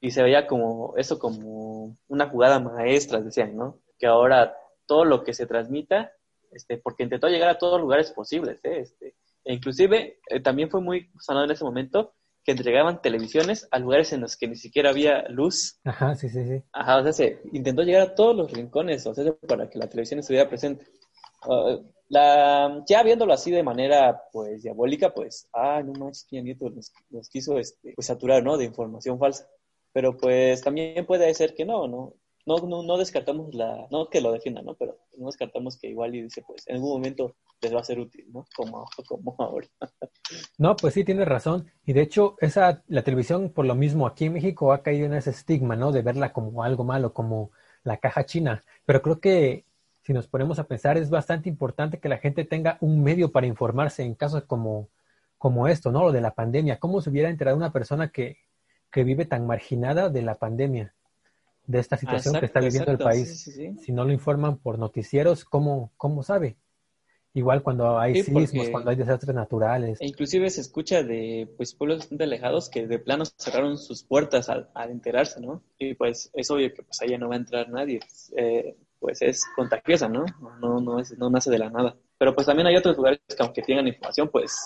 [0.00, 3.80] Y se veía como eso como una jugada maestra, decían, ¿no?
[3.98, 4.54] Que ahora
[4.86, 6.12] todo lo que se transmita
[6.52, 8.80] este, porque intentó llegar a todos los lugares posibles, ¿eh?
[8.80, 13.78] este, e inclusive eh, también fue muy sonado en ese momento que entregaban televisiones a
[13.78, 15.78] lugares en los que ni siquiera había luz.
[15.84, 16.62] Ajá, sí, sí, sí.
[16.72, 19.88] Ajá, o sea, se intentó llegar a todos los rincones, o sea, para que la
[19.88, 20.86] televisión estuviera presente.
[21.46, 26.70] Uh, la, ya viéndolo así de manera, pues, diabólica, pues, ah, no manches, Peña Nieto
[26.70, 29.46] nos, quiso, este, pues, saturar, ¿no?, de información falsa.
[29.92, 32.14] Pero, pues, también puede ser que no, ¿no?
[32.48, 34.74] No, no, no descartamos la, no que lo defienda, ¿no?
[34.74, 38.00] Pero no descartamos que igual y dice, pues en algún momento les va a ser
[38.00, 38.46] útil, ¿no?
[38.56, 39.68] Como, como ahora.
[40.56, 41.70] No, pues sí, tiene razón.
[41.84, 45.12] Y de hecho, esa, la televisión, por lo mismo, aquí en México ha caído en
[45.12, 45.92] ese estigma, ¿no?
[45.92, 47.50] De verla como algo malo, como
[47.84, 48.64] la caja china.
[48.86, 49.66] Pero creo que
[50.00, 53.46] si nos ponemos a pensar, es bastante importante que la gente tenga un medio para
[53.46, 54.88] informarse en casos como,
[55.36, 56.04] como esto, ¿no?
[56.04, 56.78] Lo de la pandemia.
[56.78, 58.38] ¿Cómo se hubiera enterado una persona que,
[58.90, 60.94] que vive tan marginada de la pandemia?
[61.68, 63.44] De esta situación que está viviendo el país.
[63.80, 66.56] Si no lo informan por noticieros, ¿cómo, cómo sabe?
[67.34, 70.00] Igual cuando hay sismos, cuando hay desastres naturales.
[70.00, 74.48] E inclusive se escucha de pues pueblos bastante alejados que de plano cerraron sus puertas
[74.48, 75.62] al, enterarse, ¿no?
[75.78, 78.00] Y pues es obvio que pues allá no va a entrar nadie.
[78.34, 80.24] Eh, pues es contagiosa, ¿no?
[80.60, 81.96] No, no, es, no nace de la nada.
[82.16, 84.58] Pero pues también hay otros lugares que aunque tengan información, pues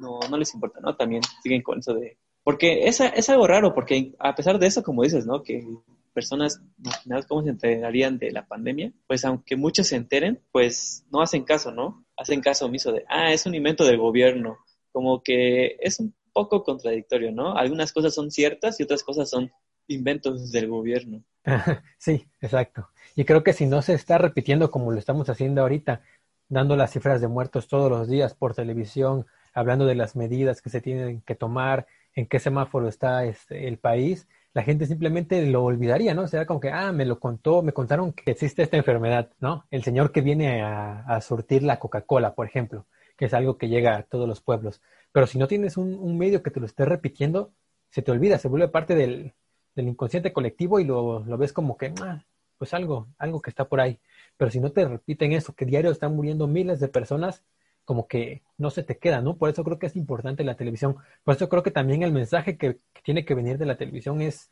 [0.00, 0.94] no, no les importa, ¿no?
[0.96, 2.16] También siguen con eso de...
[2.44, 5.42] Porque es, es algo raro, porque a pesar de eso, como dices, ¿no?
[5.42, 5.66] Que
[6.14, 11.20] personas imaginadas cómo se enterarían de la pandemia, pues aunque muchos se enteren, pues no
[11.20, 12.06] hacen caso, ¿no?
[12.16, 14.58] Hacen caso omiso de, ah, es un invento del gobierno,
[14.92, 17.56] como que es un poco contradictorio, ¿no?
[17.56, 19.50] Algunas cosas son ciertas y otras cosas son
[19.88, 21.22] inventos del gobierno.
[21.98, 22.88] Sí, exacto.
[23.14, 26.02] Y creo que si no se está repitiendo como lo estamos haciendo ahorita,
[26.48, 30.70] dando las cifras de muertos todos los días por televisión, hablando de las medidas que
[30.70, 35.64] se tienen que tomar, en qué semáforo está este, el país, la gente simplemente lo
[35.64, 36.22] olvidaría, ¿no?
[36.22, 39.66] O sea, como que, ah, me lo contó, me contaron que existe esta enfermedad, ¿no?
[39.70, 42.86] El señor que viene a, surtir la Coca-Cola, por ejemplo,
[43.16, 44.80] que es algo que llega a todos los pueblos.
[45.12, 47.52] Pero si no tienes un, medio que te lo esté repitiendo,
[47.90, 49.34] se te olvida, se vuelve parte del,
[49.76, 52.24] inconsciente colectivo y lo, ves como que, ah,
[52.56, 53.98] pues algo, algo que está por ahí.
[54.36, 57.42] Pero si no te repiten eso, que diario están muriendo miles de personas,
[57.84, 59.36] como que no se te queda, ¿no?
[59.36, 60.96] Por eso creo que es importante la televisión.
[61.22, 64.50] Por eso creo que también el mensaje que, tiene que venir de la televisión es,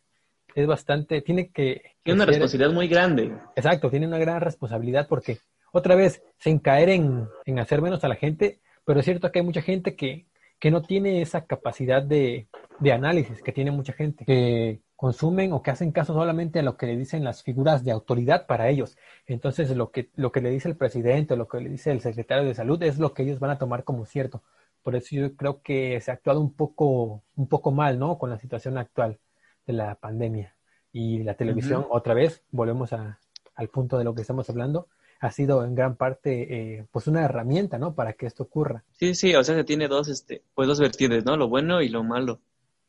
[0.54, 1.82] es bastante, tiene que...
[2.02, 3.32] Tiene una responsabilidad muy grande.
[3.56, 5.38] Exacto, tiene una gran responsabilidad porque
[5.72, 9.38] otra vez, sin caer en, en hacer menos a la gente, pero es cierto que
[9.38, 10.26] hay mucha gente que,
[10.58, 12.46] que no tiene esa capacidad de,
[12.78, 16.76] de análisis que tiene mucha gente, que consumen o que hacen caso solamente a lo
[16.76, 18.96] que le dicen las figuras de autoridad para ellos.
[19.26, 22.44] Entonces, lo que, lo que le dice el presidente, lo que le dice el secretario
[22.44, 24.44] de salud es lo que ellos van a tomar como cierto.
[24.80, 28.16] Por eso yo creo que se ha actuado un poco, un poco mal, ¿no?
[28.16, 29.18] Con la situación actual
[29.66, 30.54] de la pandemia.
[30.92, 33.18] Y la televisión, otra vez, volvemos a,
[33.56, 34.86] al punto de lo que estamos hablando,
[35.18, 37.96] ha sido en gran parte eh, pues una herramienta, ¿no?
[37.96, 38.84] Para que esto ocurra.
[38.92, 41.36] Sí, sí, o sea, se tiene dos, este, pues dos vertientes, ¿no?
[41.36, 42.38] Lo bueno y lo malo.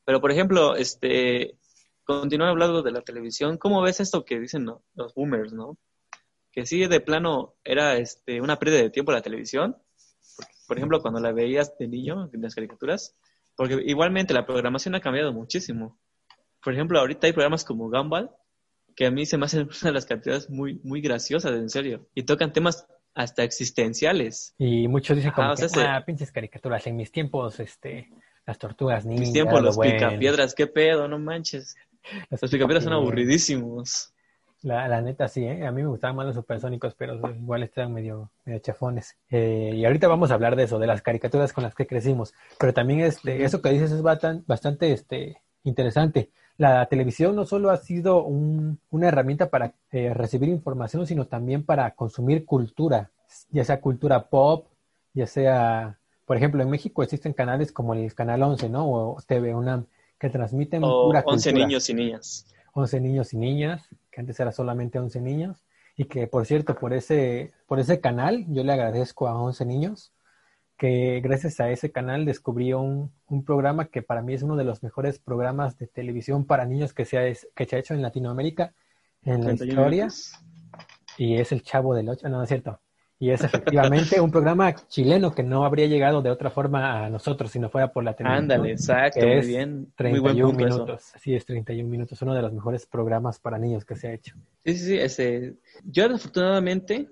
[0.05, 1.55] Pero, por ejemplo, este,
[2.03, 5.77] continuando hablando de la televisión, ¿cómo ves esto que dicen los boomers, no?
[6.51, 9.77] Que sí, de plano, era este, una pérdida de tiempo la televisión.
[10.67, 13.15] por ejemplo, cuando la veías de niño, en las caricaturas,
[13.55, 15.99] porque igualmente la programación ha cambiado muchísimo.
[16.63, 18.31] Por ejemplo, ahorita hay programas como Gumball,
[18.95, 22.07] que a mí se me hacen una de las cantidades muy, muy graciosas, en serio.
[22.15, 24.55] Y tocan temas hasta existenciales.
[24.57, 26.85] Y muchos dicen como que, ah, pinches caricaturas.
[26.87, 28.09] En mis tiempos, este,
[28.45, 29.05] las tortugas.
[29.05, 31.75] En mis tiempos, los picapiedras, qué pedo, no manches.
[32.29, 34.13] Los, picapiedras son aburridísimos.
[34.61, 35.65] La, la, neta sí, ¿eh?
[35.65, 39.17] a mí me gustaban más los supersónicos, pero igual están medio, medio chafones.
[39.29, 42.33] Eh, y ahorita vamos a hablar de eso, de las caricaturas con las que crecimos.
[42.57, 47.71] Pero también este, eso que dices es bastante, bastante este, interesante la televisión no solo
[47.71, 53.11] ha sido una herramienta para eh, recibir información, sino también para consumir cultura,
[53.49, 54.67] ya sea cultura pop,
[55.13, 58.89] ya sea, por ejemplo, en México existen canales como el Canal 11, ¿no?
[58.89, 59.87] O TV UNAM,
[60.23, 62.47] que transmiten o pura 11 niños y niñas.
[62.71, 65.65] 11 niños y niñas, que antes era solamente 11 niños,
[65.97, 70.13] y que, por cierto, por ese, por ese canal yo le agradezco a 11 niños
[70.77, 74.63] que gracias a ese canal descubrí un, un, programa que para mí es uno de
[74.63, 78.01] los mejores programas de televisión para niños que se ha, que se ha hecho en
[78.01, 78.73] Latinoamérica
[79.23, 80.07] en la historia.
[81.17, 82.79] Y es El Chavo del Ocho, no, no es cierto.
[83.23, 87.51] Y es efectivamente un programa chileno que no habría llegado de otra forma a nosotros
[87.51, 88.51] si no fuera por la televisión.
[88.51, 89.93] Ándale, exacto, muy bien.
[89.95, 91.11] 31 minutos.
[91.15, 92.21] Así es, 31 minutos.
[92.21, 94.35] Uno de los mejores programas para niños que se ha hecho.
[94.65, 94.97] Sí, sí, sí.
[94.97, 95.53] Ese,
[95.85, 97.07] yo afortunadamente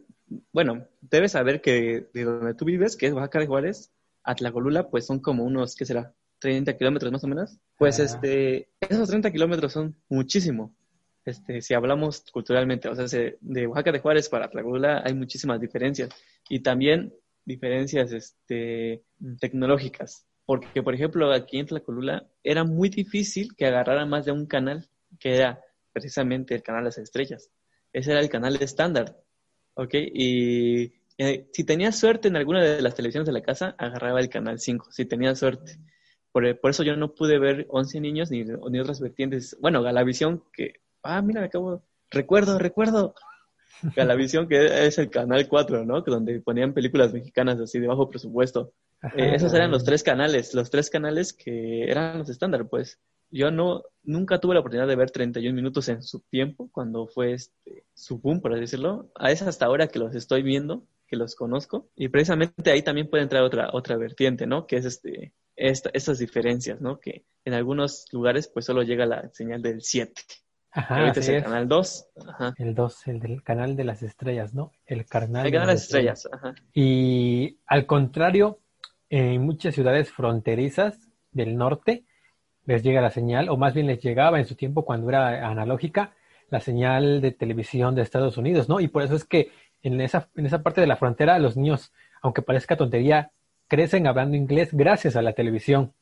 [0.52, 3.92] bueno, debes saber que de donde tú vives, que es Oaxaca de Juárez,
[4.24, 6.14] a Tlacolula, pues son como unos, ¿qué será?
[6.40, 7.58] 30 kilómetros más o menos.
[7.78, 10.74] Pues este, esos 30 kilómetros son muchísimo.
[11.24, 16.10] Este, si hablamos culturalmente, o sea, de Oaxaca de Juárez para Tlacolula hay muchísimas diferencias
[16.50, 17.14] y también
[17.46, 19.04] diferencias este,
[19.40, 20.26] tecnológicas.
[20.46, 24.88] Porque, por ejemplo, aquí en Tlacolula era muy difícil que agarraran más de un canal,
[25.20, 25.62] que era
[25.94, 27.50] precisamente el canal de las estrellas.
[27.94, 29.16] Ese era el canal estándar.
[29.76, 29.94] ¿ok?
[29.94, 34.30] Y eh, si tenía suerte en alguna de las televisiones de la casa, agarraba el
[34.30, 35.78] canal 5, si tenía suerte.
[36.32, 39.58] Por, por, eso yo no pude ver 11 niños ni, ni otras vertientes.
[39.60, 43.16] Bueno, Galavisión, que, ah, mira, me acabo, recuerdo, recuerdo.
[43.96, 46.02] Galavisión, que es el canal 4, ¿no?
[46.02, 48.74] Donde ponían películas mexicanas así de bajo presupuesto.
[49.16, 53.00] Eh, esos eran los tres canales, los tres canales que eran los estándar, pues
[53.32, 57.34] yo no, nunca tuve la oportunidad de ver 31 minutos en su tiempo, cuando fue
[57.34, 59.10] este, su boom, por así decirlo.
[59.16, 61.88] A es hasta ahora que los estoy viendo, que los conozco.
[61.96, 64.68] Y precisamente ahí también puede entrar otra, otra vertiente, ¿no?
[64.68, 67.00] Que es este, estas diferencias, ¿no?
[67.00, 70.14] Que en algunos lugares pues solo llega la señal del 7.
[70.72, 72.08] Ajá, ahorita es el canal 2.
[72.58, 74.72] El 2, el del canal de las estrellas, ¿no?
[74.86, 76.30] El canal, el canal de las estrellas.
[76.32, 76.56] Ajá.
[76.74, 78.60] Y al contrario,
[79.10, 82.06] en muchas ciudades fronterizas del norte,
[82.66, 86.14] les llega la señal, o más bien les llegaba en su tiempo cuando era analógica,
[86.50, 88.80] la señal de televisión de Estados Unidos, ¿no?
[88.80, 91.92] Y por eso es que en esa, en esa parte de la frontera los niños,
[92.22, 93.32] aunque parezca tontería,
[93.68, 95.94] crecen hablando inglés gracias a la televisión.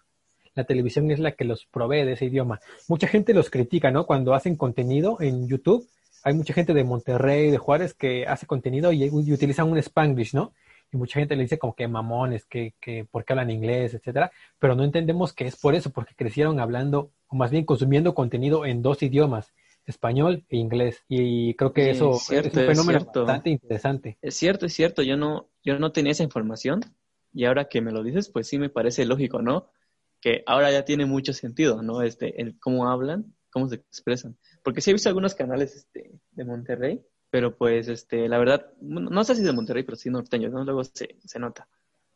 [0.60, 2.60] La televisión es la que los provee de ese idioma.
[2.90, 4.06] Mucha gente los critica, ¿no?
[4.06, 5.88] Cuando hacen contenido en YouTube,
[6.22, 10.34] hay mucha gente de Monterrey, de Juárez, que hace contenido y, y utilizan un Spanglish,
[10.34, 10.52] ¿no?
[10.92, 14.32] y mucha gente le dice como que mamones, que, que por qué hablan inglés, etcétera,
[14.58, 18.66] pero no entendemos que es por eso, porque crecieron hablando, o más bien consumiendo contenido
[18.66, 19.54] en dos idiomas,
[19.86, 21.04] español e inglés.
[21.08, 24.18] Y creo que eso es, un fenómeno bastante interesante.
[24.22, 26.82] Es cierto, es cierto, yo no, yo no tenía esa información,
[27.34, 29.68] y ahora que me lo dices, pues sí me parece lógico, ¿no?
[30.22, 32.02] Que ahora ya tiene mucho sentido, ¿no?
[32.02, 34.38] Este, el cómo hablan, cómo se expresan.
[34.64, 39.24] Porque sí he visto algunos canales este, de Monterrey pero pues, este, la verdad, no
[39.24, 40.64] sé si de Monterrey, pero sí norteños, ¿no?
[40.64, 41.68] Luego se, se nota.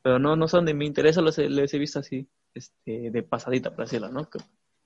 [0.02, 3.86] Pero no, no son de mi interés, les he visto así, este, de pasadita, por
[3.86, 4.30] decirlo, ¿no?
[4.30, 4.40] Que,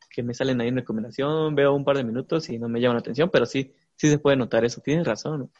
[0.10, 2.98] que, me salen ahí en recomendación, veo un par de minutos y no me llaman
[2.98, 4.82] la atención, pero sí, sí se puede notar eso.
[4.82, 5.52] Tienes razón.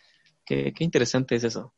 [0.46, 1.74] Qué, qué interesante es eso.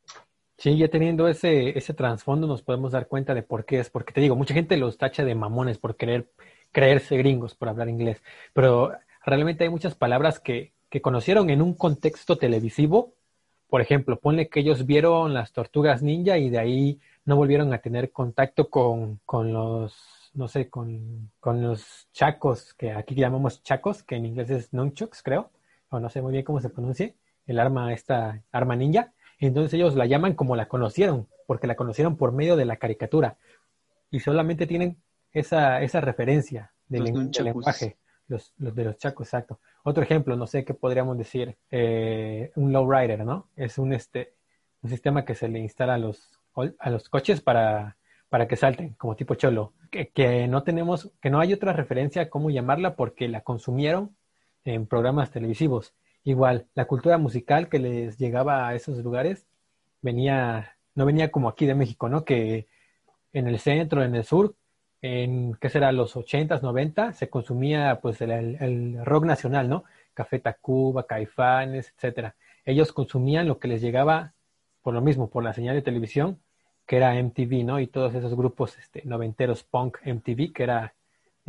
[0.60, 4.12] Sí, ya teniendo ese, ese trasfondo nos podemos dar cuenta de por qué es, porque
[4.12, 6.30] te digo, mucha gente los tacha de mamones por querer
[6.70, 8.92] creerse gringos, por hablar inglés, pero
[9.24, 13.14] realmente hay muchas palabras que, que conocieron en un contexto televisivo.
[13.68, 17.78] Por ejemplo, ponle que ellos vieron las tortugas ninja y de ahí no volvieron a
[17.78, 24.02] tener contacto con, con los, no sé, con, con, los chacos, que aquí llamamos chacos,
[24.02, 25.50] que en inglés es nunchucks, creo,
[25.88, 27.14] o no sé muy bien cómo se pronuncia,
[27.46, 29.12] el arma, esta arma ninja.
[29.40, 33.36] Entonces ellos la llaman como la conocieron, porque la conocieron por medio de la caricatura.
[34.10, 34.98] Y solamente tienen
[35.32, 37.96] esa, esa referencia del lenguaje.
[38.28, 39.58] Los, los de los chacos, exacto.
[39.82, 43.48] Otro ejemplo, no sé qué podríamos decir, eh, un lowrider, ¿no?
[43.56, 44.34] Es un este
[44.82, 46.30] un sistema que se le instala a los,
[46.78, 47.96] a los coches para,
[48.28, 52.22] para que salten, como tipo cholo, que, que no tenemos, que no hay otra referencia
[52.22, 54.16] a cómo llamarla porque la consumieron
[54.64, 55.94] en programas televisivos.
[56.24, 59.46] Igual, la cultura musical que les llegaba a esos lugares
[60.02, 62.24] venía, no venía como aquí de México, ¿no?
[62.24, 62.68] Que
[63.32, 64.54] en el centro, en el sur,
[65.02, 65.92] en, ¿qué será?
[65.92, 69.84] Los 80s, 90, se consumía pues el, rock nacional, ¿no?
[70.14, 72.36] Café Tacuba, Caifanes, etcétera.
[72.64, 74.34] Ellos consumían lo que les llegaba
[74.82, 76.40] por lo mismo, por la señal de televisión,
[76.86, 77.80] que era MTV, ¿no?
[77.80, 80.94] Y todos esos grupos este, noventeros punk MTV, que era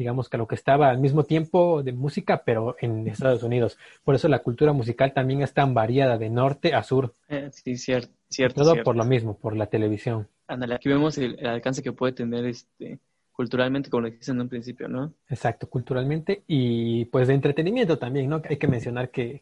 [0.01, 3.77] digamos que lo que estaba al mismo tiempo de música, pero en Estados Unidos.
[4.03, 7.13] Por eso la cultura musical también es tan variada de norte a sur.
[7.29, 8.11] Eh, sí, cierto.
[8.29, 10.27] cierto Todo por lo mismo, por la televisión.
[10.47, 12.99] Ándale, aquí vemos el, alcance que puede tener este
[13.31, 15.13] culturalmente, como lo dijiste en un principio, ¿no?
[15.29, 18.41] Exacto, culturalmente y pues de entretenimiento también, ¿no?
[18.47, 19.41] Hay que mencionar que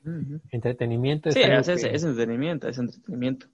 [0.52, 1.36] entretenimiento es...
[1.36, 3.48] Sí, es, es entretenimiento, es entretenimiento.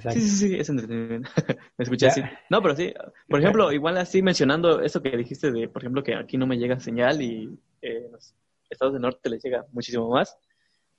[0.00, 1.30] Sí, sí, sí, es entretenimiento.
[1.78, 2.22] me escuché así.
[2.50, 2.92] No, pero sí.
[3.28, 6.58] Por ejemplo, igual así mencionando eso que dijiste de, por ejemplo, que aquí no me
[6.58, 8.34] llega señal y eh, los
[8.68, 10.36] estados del norte les llega muchísimo más.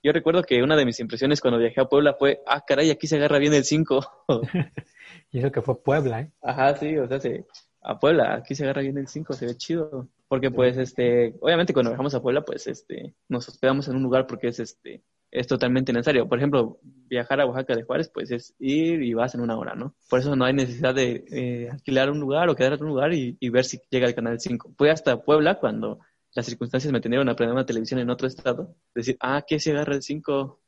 [0.04, 3.08] Yo recuerdo que una de mis impresiones cuando viajé a Puebla fue, ah, caray, aquí
[3.08, 4.26] se agarra bien el 5.
[5.32, 6.32] y eso que fue Puebla, ¿eh?
[6.42, 7.44] Ajá, sí, o sea, sí,
[7.82, 10.08] a Puebla, aquí se agarra bien el 5, se ve chido.
[10.28, 14.26] Porque pues, este, obviamente cuando viajamos a Puebla, pues, este, nos hospedamos en un lugar
[14.26, 15.04] porque es, este,
[15.36, 16.28] es totalmente necesario.
[16.28, 19.76] Por ejemplo, viajar a Oaxaca de Juárez, pues es ir y vas en una hora,
[19.76, 19.94] ¿no?
[20.10, 23.14] Por eso no hay necesidad de eh, alquilar un lugar o quedar en otro lugar
[23.14, 24.74] y, ver si llega el canal 5.
[24.78, 26.00] Fui hasta Puebla cuando
[26.34, 29.72] las circunstancias me tenían a prender una televisión en otro estado, decir, ah, ¿qué se
[29.72, 30.60] agarra el 5?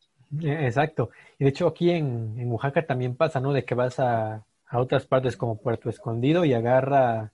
[0.43, 1.09] Eh, exacto.
[1.39, 3.53] Y de hecho aquí en, en Oaxaca también pasa, ¿no?
[3.53, 7.31] De que vas a, a otras partes como Puerto Escondido y agarra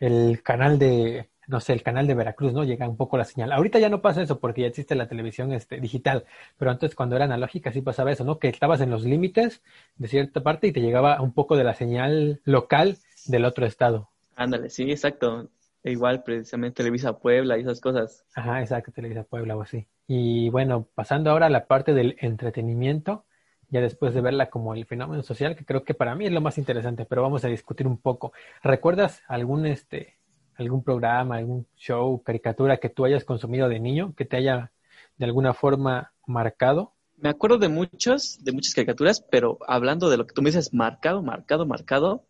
[0.00, 2.64] el canal de, no sé, el canal de Veracruz, ¿no?
[2.64, 3.52] Llega un poco la señal.
[3.52, 6.24] Ahorita ya no pasa eso porque ya existe la televisión este, digital,
[6.58, 8.38] pero antes cuando era analógica sí pasaba eso, ¿no?
[8.38, 9.62] Que estabas en los límites
[9.96, 14.08] de cierta parte y te llegaba un poco de la señal local del otro estado.
[14.36, 15.48] Ándale, sí, exacto.
[15.82, 18.24] E igual, precisamente Televisa Puebla y esas cosas.
[18.34, 19.86] Ajá, exacto, Televisa Puebla o así.
[20.06, 23.24] Y bueno, pasando ahora a la parte del entretenimiento,
[23.68, 26.40] ya después de verla como el fenómeno social, que creo que para mí es lo
[26.40, 28.32] más interesante, pero vamos a discutir un poco.
[28.62, 30.16] ¿Recuerdas algún este
[30.56, 34.72] algún programa, algún show, caricatura que tú hayas consumido de niño, que te haya
[35.16, 36.92] de alguna forma marcado?
[37.16, 40.74] Me acuerdo de muchos, de muchas caricaturas, pero hablando de lo que tú me dices,
[40.74, 42.24] marcado, marcado, marcado,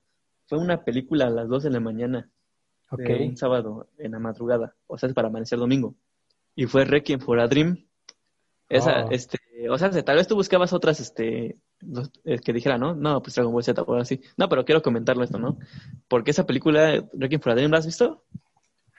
[0.47, 2.31] fue una película a las 2 de la mañana,
[2.91, 3.29] okay.
[3.29, 5.95] un sábado en la madrugada, o sea, es para amanecer domingo.
[6.55, 7.87] Y fue Requiem for a Dream.
[8.69, 9.11] Esa, oh.
[9.11, 11.57] este, o sea, tal vez tú buscabas otras, este,
[12.25, 12.95] eh, que dijera, ¿no?
[12.95, 14.21] No, pues Dragon Ball Z o así.
[14.37, 15.59] No, pero quiero comentarlo esto, ¿no?
[16.09, 18.25] Porque esa película, Requiem for a Dream, ¿la has visto?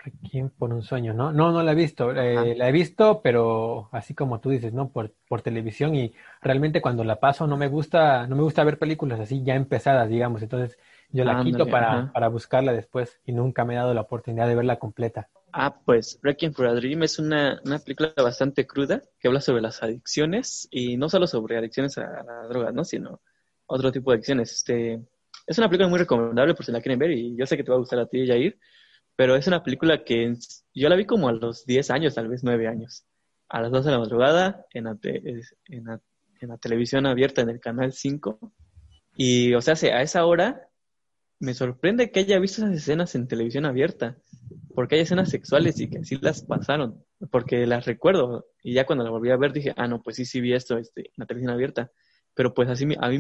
[0.04, 1.32] Requiem por un sueño, ¿no?
[1.32, 2.12] No, no la he visto.
[2.12, 4.90] Eh, la he visto, pero así como tú dices, ¿no?
[4.90, 8.78] Por, por televisión y realmente cuando la paso no me gusta, no me gusta ver
[8.78, 10.44] películas así ya empezadas, digamos.
[10.44, 10.78] Entonces
[11.10, 14.56] yo la quito para, para buscarla después y nunca me he dado la oportunidad de
[14.56, 15.30] verla completa.
[15.58, 19.62] Ah, pues Requiem for a Dream es una, una, película bastante cruda que habla sobre
[19.62, 22.84] las adicciones y no solo sobre adicciones a la droga, ¿no?
[22.84, 23.22] Sino
[23.66, 24.52] otro tipo de adicciones.
[24.52, 25.02] Este,
[25.48, 27.72] es una película muy recomendable por si la quieren ver y yo sé que te
[27.72, 28.60] va a gustar a ti, Jair,
[29.16, 30.34] pero es una película que
[30.74, 33.06] yo la vi como a los 10 años, tal vez 9 años,
[33.48, 36.02] a las 2 de la madrugada en la, en la,
[36.42, 38.52] en la televisión abierta en el canal 5
[39.16, 40.65] y, o sea, a esa hora
[41.40, 44.18] me sorprende que haya visto esas escenas en televisión abierta
[44.76, 49.04] porque hay escenas sexuales y que así las pasaron, porque las recuerdo y ya cuando
[49.04, 51.26] la volví a ver dije, ah, no, pues sí, sí vi esto este, en la
[51.26, 51.92] televisión abierta,
[52.34, 53.18] pero pues así a mí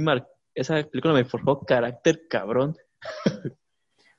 [0.54, 2.76] esa película me forjó carácter cabrón,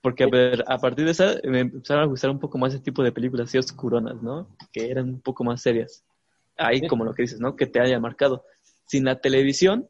[0.01, 2.83] porque a, ver, a partir de esa me empezaron a gustar un poco más ese
[2.83, 4.57] tipo de películas así oscuronas, ¿no?
[4.73, 6.05] Que eran un poco más serias.
[6.57, 7.55] Ahí como lo que dices, ¿no?
[7.55, 8.45] Que te haya marcado.
[8.87, 9.89] Sin la televisión,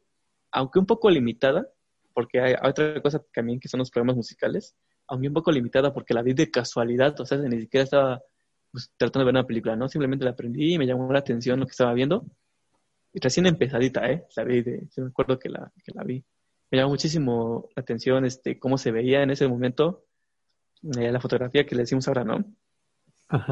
[0.51, 1.69] aunque un poco limitada,
[2.17, 4.75] porque hay, hay otra cosa también que son los programas musicales,
[5.07, 8.23] aunque un poco limitada porque la vi de casualidad, o sea, ni siquiera estaba
[8.71, 9.87] pues, tratando de ver una película, ¿no?
[9.87, 12.25] Simplemente la aprendí y me llamó la atención lo que estaba viendo.
[13.13, 14.25] Y recién empezadita, ¿eh?
[14.35, 16.25] La vi, de, me acuerdo que la, que la vi.
[16.71, 20.07] Me llamó muchísimo la atención este, cómo se veía en ese momento
[20.97, 22.43] eh, la fotografía que le decimos ahora, ¿no?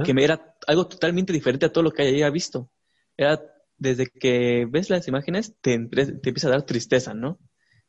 [0.04, 2.71] Que me era algo totalmente diferente a todo lo que haya visto.
[3.15, 3.40] Era
[3.77, 7.37] desde que ves las imágenes, te, te empieza a dar tristeza, ¿no?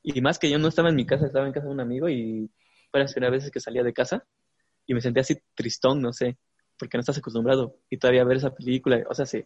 [0.09, 2.09] Y más que yo no estaba en mi casa, estaba en casa de un amigo
[2.09, 2.48] y
[2.92, 4.24] fue veces que salía de casa
[4.86, 6.38] y me sentía así tristón, no sé,
[6.78, 7.80] porque no estás acostumbrado.
[7.90, 9.44] Y todavía ver esa película, o sea, sí,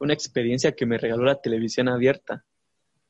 [0.00, 2.42] una experiencia que me regaló la televisión abierta.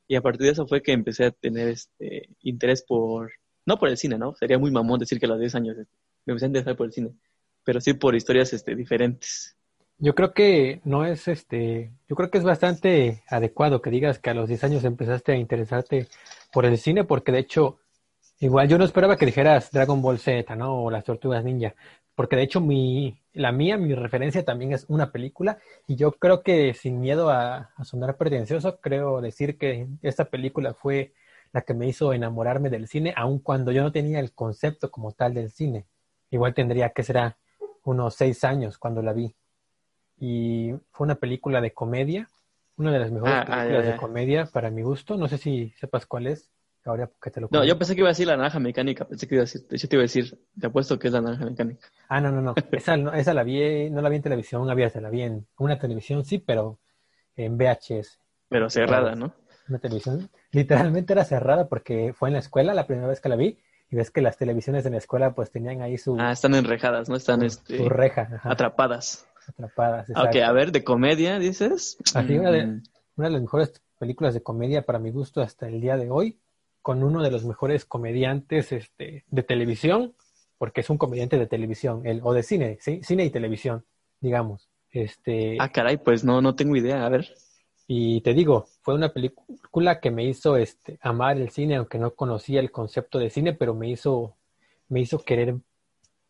[0.09, 3.31] Y a partir de eso fue que empecé a tener este interés por,
[3.65, 4.35] no por el cine, ¿no?
[4.35, 5.95] Sería muy mamón decir que a los 10 años este,
[6.27, 7.15] me empecé a interesar por el cine,
[7.63, 9.57] pero sí por historias este, diferentes.
[9.99, 14.31] Yo creo que no es este, yo creo que es bastante adecuado que digas que
[14.31, 16.09] a los 10 años empezaste a interesarte
[16.53, 17.79] por el cine, porque de hecho,
[18.41, 20.85] igual yo no esperaba que dijeras Dragon Ball Z, ¿no?
[20.85, 21.75] O las Tortugas Ninja,
[22.15, 26.43] porque de hecho mi, la mía, mi referencia también es una película, y yo creo
[26.43, 31.13] que sin miedo a, a sonar pretencioso, creo decir que esta película fue
[31.53, 35.13] la que me hizo enamorarme del cine, aun cuando yo no tenía el concepto como
[35.13, 35.87] tal del cine.
[36.31, 37.35] Igual tendría que ser
[37.85, 39.35] unos seis años cuando la vi.
[40.19, 42.29] Y fue una película de comedia,
[42.79, 43.93] una de las mejores Ah, ah, películas ya, ya.
[43.93, 45.17] de comedia para mi gusto.
[45.17, 46.51] No sé si sepas cuál es,
[46.85, 49.27] ahora que te lo No, yo pensé que iba a decir la naranja mecánica, pensé
[49.29, 51.21] que iba a decir, de hecho te iba a decir, te apuesto que es la
[51.21, 51.89] naranja mecánica.
[52.09, 52.55] Ah, no, no, no.
[52.73, 55.79] Esa, no- esa la vi, no la vi en televisión abierta, la vi en una
[55.79, 56.79] televisión, sí, pero
[57.37, 58.19] en VHS.
[58.49, 59.35] Pero cerrada, ¿no?
[59.69, 63.37] Una televisión literalmente era cerrada porque fue en la escuela la primera vez que la
[63.37, 63.59] vi
[63.91, 67.09] y ves que las televisiones en la escuela pues tenían ahí su, Ah, están enrejadas,
[67.09, 67.17] ¿no?
[67.17, 69.27] Están su, este, su reja, ajá, atrapadas.
[69.49, 70.09] Atrapadas.
[70.11, 70.45] Ah, Ok, exacto.
[70.45, 71.97] a ver, de comedia, dices.
[72.15, 72.83] Así, una de- Mm,
[73.17, 76.39] Una de las mejores películas de comedia para mi gusto hasta el día de hoy,
[76.83, 80.15] con uno de los mejores comediantes este, de televisión,
[80.57, 83.85] porque es un comediante de televisión, el, o de cine, sí, cine y televisión,
[84.21, 84.69] digamos.
[84.93, 87.05] Este, Ah, caray, pues no, no tengo idea.
[87.05, 87.35] A ver.
[87.89, 92.13] Y te digo, fue una película que me hizo este, amar el cine, aunque no
[92.15, 94.37] conocía el concepto de cine, pero me hizo,
[94.89, 95.57] me hizo querer,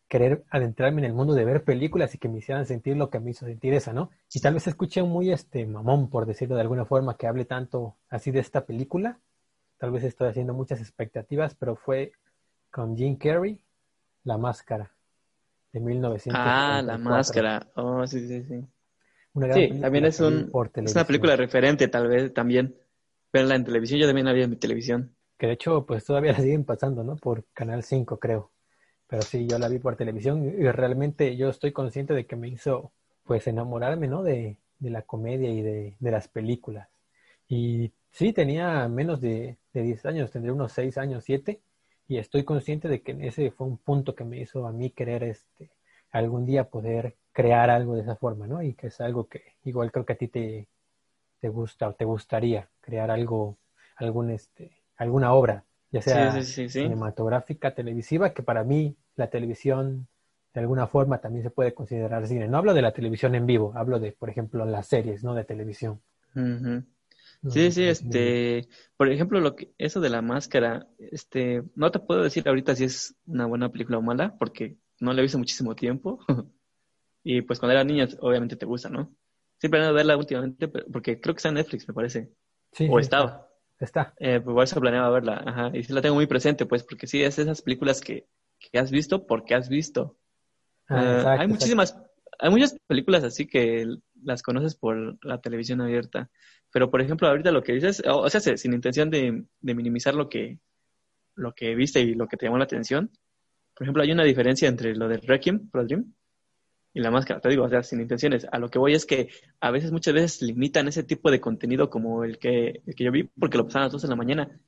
[0.09, 3.19] querer adentrarme en el mundo de ver películas y que me hicieran sentir lo que
[3.19, 4.09] me hizo sentir esa, ¿no?
[4.33, 7.95] Y tal vez escuché muy este mamón, por decirlo de alguna forma, que hable tanto
[8.09, 9.19] así de esta película.
[9.77, 12.11] Tal vez estoy haciendo muchas expectativas, pero fue
[12.71, 13.63] con Jim Carrey,
[14.23, 14.91] La Máscara,
[15.71, 16.33] de 1974.
[16.33, 17.67] Ah, la máscara.
[17.75, 18.65] Oh, sí, sí, sí.
[19.33, 22.75] Una gran Sí, también es, un, por es una película referente, tal vez también.
[23.31, 25.15] Verla en televisión, yo también la vi en mi televisión.
[25.37, 27.15] que de hecho pues todavía la siguen pasando, ¿no?
[27.15, 28.49] Por Canal 5 creo.
[29.09, 32.47] Pero sí, yo la vi por televisión y realmente yo estoy consciente de que me
[32.49, 32.93] hizo
[33.25, 34.23] pues enamorarme, ¿no?
[34.23, 36.89] De, de la comedia y de, de las películas.
[37.47, 41.61] Y sí, tenía menos de, de 10 años, tendría unos 6 años, 7,
[42.07, 45.23] y estoy consciente de que ese fue un punto que me hizo a mí querer
[45.23, 45.71] este,
[46.11, 48.61] algún día poder crear algo de esa forma, ¿no?
[48.63, 50.67] Y que es algo que igual creo que a ti te,
[51.41, 53.57] te gusta o te gustaría crear algo,
[53.97, 56.79] algún este, alguna obra, ya sea Sí, sí, sí, sí.
[56.81, 60.07] cinematográfica, televisiva, que para mí la televisión
[60.53, 62.47] de alguna forma también se puede considerar cine.
[62.47, 65.33] No hablo de la televisión en vivo, hablo de, por ejemplo, las series, ¿no?
[65.33, 66.01] De televisión.
[67.41, 68.67] No, Sí, sí, es este,
[68.97, 72.83] por ejemplo, lo que, eso de la máscara, este, no te puedo decir ahorita si
[72.83, 76.19] es una buena película o mala, porque no la he visto muchísimo tiempo.
[77.21, 79.13] Y pues cuando era niña, obviamente te gusta, ¿no?
[79.57, 82.31] Siempre planeo verla últimamente, porque creo que está en Netflix, me parece.
[82.71, 83.48] Sí, O sí, estaba.
[83.79, 84.13] Está.
[84.19, 85.71] Eh, pues por eso planeaba verla, ajá.
[85.73, 88.27] Y sí la tengo muy presente, pues, porque sí, es esas películas que,
[88.59, 90.17] que has visto porque has visto.
[90.89, 91.53] Ah, Eh, exacto, hay exacto.
[91.53, 91.97] muchísimas,
[92.39, 93.87] hay muchas películas así que
[94.23, 96.29] las conoces por la televisión abierta.
[96.71, 99.75] Pero, por ejemplo, ahorita lo que dices, o, o sea, se- sin intención de, de
[99.75, 100.59] minimizar lo que,
[101.35, 103.11] lo que viste y lo que te llamó la atención.
[103.75, 106.13] Por ejemplo, hay una diferencia entre lo de Requiem a Dream
[106.93, 107.39] y la máscara.
[107.39, 108.47] Te digo, o sea, sin intenciones.
[108.51, 109.29] A lo que voy es que
[109.59, 113.11] a veces, muchas veces limitan ese tipo de contenido como el que, el que yo
[113.11, 114.59] vi, porque lo pasaban a las 12 de la mañana.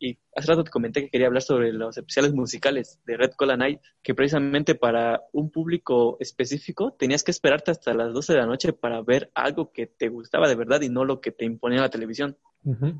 [0.00, 3.56] Y hace rato te comenté que quería hablar sobre los especiales musicales de Red Cola
[3.56, 8.46] Night, que precisamente para un público específico tenías que esperarte hasta las 12 de la
[8.46, 11.80] noche para ver algo que te gustaba de verdad y no lo que te imponía
[11.80, 12.36] la televisión.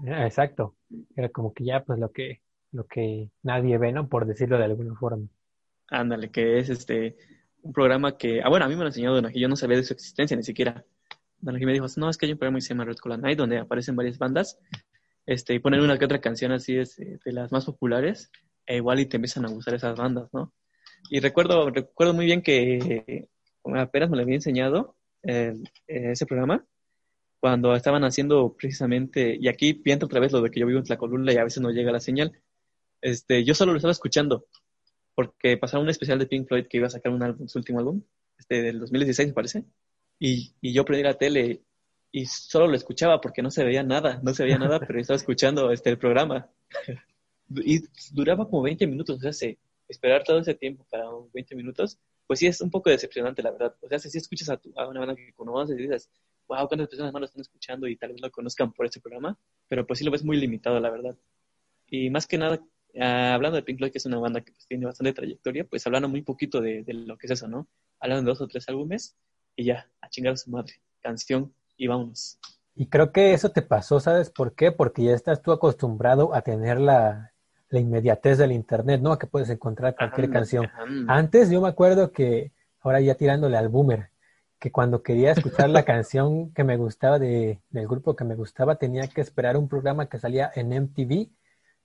[0.07, 0.74] Exacto.
[1.14, 4.09] Era como que ya, pues, lo que, lo que nadie ve, ¿no?
[4.09, 5.29] Por decirlo de alguna forma.
[5.91, 7.16] Ándale, que es este
[7.68, 9.84] un programa que, ah, bueno, a mí me lo enseñó Donají, yo no sabía de
[9.84, 10.84] su existencia ni siquiera.
[11.40, 13.38] Donají me dijo, no, es que hay un programa que se llama Red Cola Night
[13.38, 14.58] donde aparecen varias bandas
[15.26, 18.30] este, y ponen una que otra canción así este, de las más populares,
[18.66, 20.52] e igual y te empiezan a gustar esas bandas, ¿no?
[21.10, 23.28] Y recuerdo, recuerdo muy bien que
[23.60, 26.64] como apenas me lo había enseñado el- ese programa,
[27.40, 30.84] cuando estaban haciendo precisamente, y aquí pienso otra vez lo de que yo vivo en
[30.86, 32.32] Tlacolula y a veces no llega la señal,
[33.02, 34.46] este, yo solo lo estaba escuchando,
[35.18, 37.80] porque pasaron un especial de Pink Floyd que iba a sacar un álbum, su último
[37.80, 38.00] álbum,
[38.38, 39.64] este, del 2016 me parece,
[40.16, 41.60] y, y yo prendí la tele
[42.12, 45.16] y solo lo escuchaba porque no se veía nada, no se veía nada, pero estaba
[45.16, 46.48] escuchando este, el programa.
[47.50, 47.80] Y
[48.12, 49.58] duraba como 20 minutos, o sea, se,
[49.88, 51.98] esperar todo ese tiempo para unos 20 minutos,
[52.28, 53.74] pues sí es un poco decepcionante, la verdad.
[53.80, 56.10] O sea, si, si escuchas a, tu- a una banda que conoces y dices,
[56.46, 59.36] wow, cuántas personas más lo están escuchando y tal vez lo conozcan por este programa,
[59.66, 61.16] pero pues sí lo ves muy limitado, la verdad.
[61.88, 62.60] Y más que nada,
[63.01, 65.86] ah, hablando de Pink Floyd, que es una banda que pues, tiene bastante trayectoria, pues
[65.86, 67.68] hablando muy poquito de, de lo que es eso, ¿no?
[68.01, 69.16] Hablan de dos o tres álbumes
[69.57, 70.74] y ya, a chingar a su madre.
[71.01, 72.38] Canción y vámonos.
[72.74, 74.70] Y creo que eso te pasó, ¿sabes por qué?
[74.70, 77.32] Porque ya estás tú acostumbrado a tener la,
[77.70, 79.12] la inmediatez del internet, ¿no?
[79.12, 80.68] A que puedes encontrar cualquier canción.
[81.09, 84.11] Antes yo me acuerdo que, ahora ya tirándole al boomer,
[84.59, 88.76] que cuando quería escuchar la canción que me gustaba de, del grupo que me gustaba,
[88.76, 91.30] tenía que esperar un programa que salía en MTV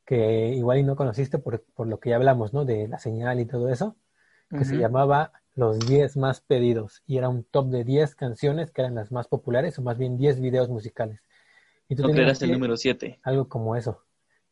[0.06, 2.66] que igual y no conociste por, por lo que ya hablamos, ¿no?
[2.66, 3.96] De la señal y todo eso,
[4.50, 8.82] que se llamaba Los 10 más pedidos y era un top de 10 canciones que
[8.82, 11.22] eran las más populares o más bien 10 videos musicales.
[11.90, 13.20] Y tú no creerás el número 7.
[13.24, 14.04] Algo como eso.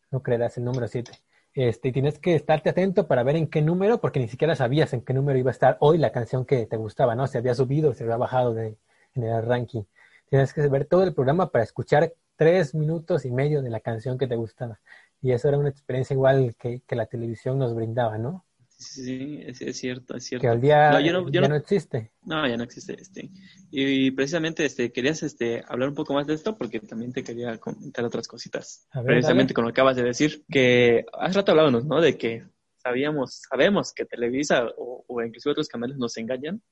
[0.10, 1.12] No creerás el número 7.
[1.54, 4.94] Este, y tienes que estarte atento para ver en qué número, porque ni siquiera sabías
[4.94, 7.28] en qué número iba a estar hoy la canción que te gustaba, ¿no?
[7.28, 8.78] Se había subido, se había bajado de,
[9.14, 9.84] en el ranking.
[10.30, 14.18] Tienes que ver todo el programa para escuchar tres minutos y medio de la canción
[14.18, 14.80] que te gustaba.
[15.22, 18.46] Y eso era una experiencia igual que, que la televisión nos brindaba, ¿no?
[18.82, 20.42] Sí, es, es, cierto, es cierto.
[20.42, 22.12] Que al día ya no, existe.
[22.24, 23.00] No, ya no existe.
[23.00, 23.30] Este.
[23.70, 27.60] Y, precisamente este, querías este, hablar un poco más de esto porque también te quería
[27.60, 28.88] comentar otras cositas.
[29.06, 32.02] precisamente con lo que acabas de decir, que hace rato hablábamos, ¿no?
[32.02, 32.44] De que
[32.78, 36.64] sabíamos, sabemos que Televisa o, o inclusive otros canales nos engañan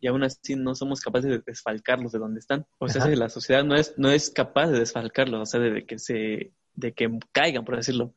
[0.00, 2.66] y aún así no somos capaces de desfalcarlos de donde están.
[2.78, 5.98] O sea, la sociedad no es, no es capaz de desfalcarlos, o sea, de que
[5.98, 8.14] se, de que caigan, por decirlo.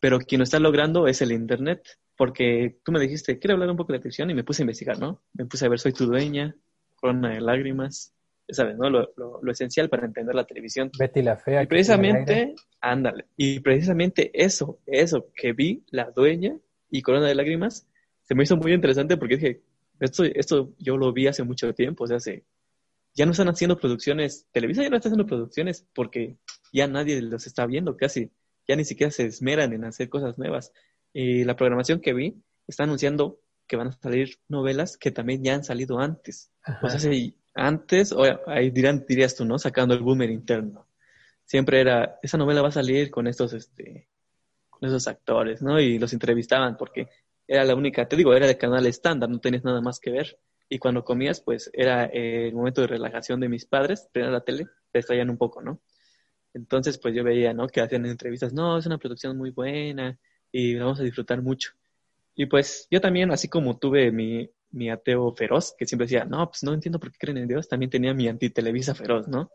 [0.00, 3.76] Pero quien lo está logrando es el Internet porque tú me dijiste, quiero hablar un
[3.76, 5.22] poco de la televisión y me puse a investigar, ¿no?
[5.32, 6.54] Me puse a ver Soy tu dueña,
[6.94, 8.14] Corona de lágrimas,
[8.48, 8.76] ¿sabes?
[8.76, 8.88] ¿no?
[8.88, 10.90] Lo, lo, esencial para entender la televisión.
[10.96, 11.62] Betty la fea.
[11.62, 16.56] Y precisamente, ándale, y precisamente eso, eso que vi, la dueña
[16.90, 17.88] y Corona de lágrimas,
[18.22, 19.62] se me hizo muy interesante porque dije,
[20.00, 22.44] esto, esto yo lo vi hace mucho tiempo, o sea, hace,
[23.14, 26.36] ya no están haciendo producciones, Televisa ya no está haciendo producciones porque
[26.74, 28.30] ya nadie los está viendo casi,
[28.66, 30.72] ya ni siquiera se esmeran en hacer cosas nuevas
[31.12, 35.54] y la programación que vi está anunciando que van a salir novelas que también ya
[35.54, 36.50] han salido antes.
[36.82, 39.58] O sea, si antes, o ahí dirán, dirías tú, ¿no?
[39.58, 40.86] Sacando el boomer interno.
[41.44, 44.08] Siempre era, esa novela va a salir con estos, este,
[44.68, 45.78] con esos actores, ¿no?
[45.80, 47.08] Y los entrevistaban porque
[47.46, 50.38] era la única, te digo, era de canal estándar, no tenías nada más que ver.
[50.68, 54.66] Y cuando comías, pues era el momento de relajación de mis padres, prendían la tele,
[54.90, 55.80] te extraían un poco, ¿no?
[56.54, 57.66] Entonces, pues yo veía, ¿no?
[57.68, 60.18] Que hacían entrevistas, no, es una producción muy buena,
[60.52, 61.72] y vamos a disfrutar mucho.
[62.36, 66.48] Y pues yo también, así como tuve mi, mi ateo feroz, que siempre decía, no,
[66.48, 69.50] pues no entiendo por qué creen en Dios, también tenía mi antitelevisa feroz, ¿no?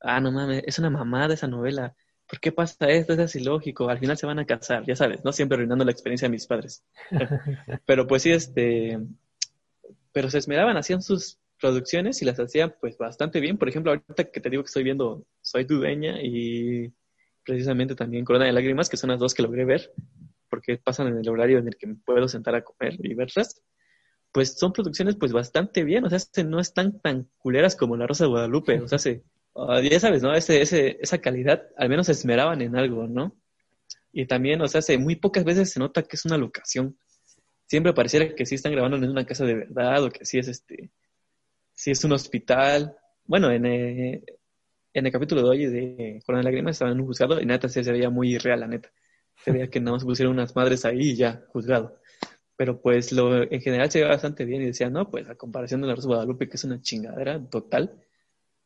[0.00, 1.94] Ah, no mames, es una mamada esa novela.
[2.28, 3.12] ¿Por qué pasa esto?
[3.12, 3.88] Es así lógico.
[3.88, 5.32] Al final se van a casar, ya sabes, ¿no?
[5.32, 6.84] Siempre arruinando la experiencia de mis padres.
[7.86, 8.98] pero pues sí, este.
[10.12, 13.58] Pero se esmeraban, hacían sus producciones y las hacían pues bastante bien.
[13.58, 15.24] Por ejemplo, ahorita que te digo que estoy viendo
[15.54, 16.92] Soy Dueña y
[17.44, 19.92] precisamente también Corona de Lágrimas, que son las dos que logré ver,
[20.50, 23.62] porque pasan en el horario en el que me puedo sentar a comer y verlas,
[24.32, 28.24] pues son producciones pues bastante bien, o sea, no están tan culeras como La Rosa
[28.24, 29.22] de Guadalupe, o sea, se,
[29.54, 30.34] ah, ya sabes, ¿no?
[30.34, 33.36] Ese, ese, esa calidad, al menos se esmeraban en algo, ¿no?
[34.10, 36.98] Y también, o sea, se, muy pocas veces se nota que es una locación.
[37.66, 40.48] Siempre pareciera que sí están grabando en una casa de verdad o que sí es
[40.48, 40.90] este,
[41.74, 42.96] sí es un hospital.
[43.24, 44.24] Bueno, en, eh,
[44.94, 47.68] en el capítulo de hoy de Corona de Lágrimas estaban en un juzgado y neta
[47.68, 48.90] se veía muy real, la neta
[49.36, 51.98] se veía que nada más pusieron unas madres ahí y ya, juzgado.
[52.56, 55.80] Pero pues lo, en general se veía bastante bien y decía, no, pues a comparación
[55.80, 58.00] de la Rosa Guadalupe, que es una chingadera total,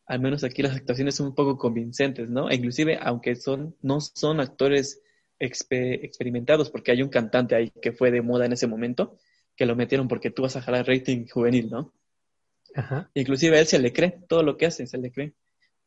[0.06, 2.50] al menos aquí las actuaciones son un poco convincentes, ¿no?
[2.50, 5.02] E inclusive, aunque son, no son actores
[5.38, 9.16] experimentados, porque hay un cantante ahí que fue de moda en ese momento,
[9.56, 11.92] que lo metieron porque tú vas a jalar rating juvenil, ¿no?
[12.74, 13.10] Ajá.
[13.14, 15.32] Inclusive a él se le cree, todo lo que hace se le cree.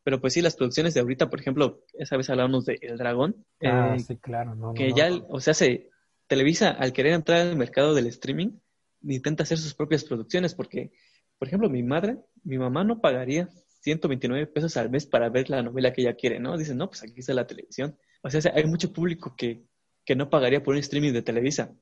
[0.04, 3.44] Pero pues sí, las producciones de ahorita, por ejemplo, esa vez hablábamos de El Dragón.
[3.62, 4.54] Ah, eh, sí, claro.
[4.54, 5.90] No, que ya, o sea, se
[6.26, 8.58] Televisa, al querer entrar al mercado del streaming,
[9.02, 10.92] intenta hacer sus propias producciones, porque,
[11.38, 13.48] por ejemplo, mi madre, mi mamá no pagaría
[13.80, 16.56] 129 pesos al mes para ver la novela que ella quiere, ¿no?
[16.56, 17.98] Dice, no, pues aquí está la televisión.
[18.22, 19.64] O sea, hay mucho público que,
[20.04, 21.74] que no pagaría por un streaming de Televisa.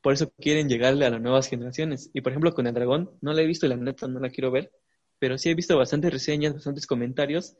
[0.00, 2.10] Por eso quieren llegarle a las nuevas generaciones.
[2.14, 4.30] Y por ejemplo, con El Dragón, no la he visto y la neta no la
[4.30, 4.72] quiero ver,
[5.22, 7.56] pero sí he visto bastantes reseñas, bastantes comentarios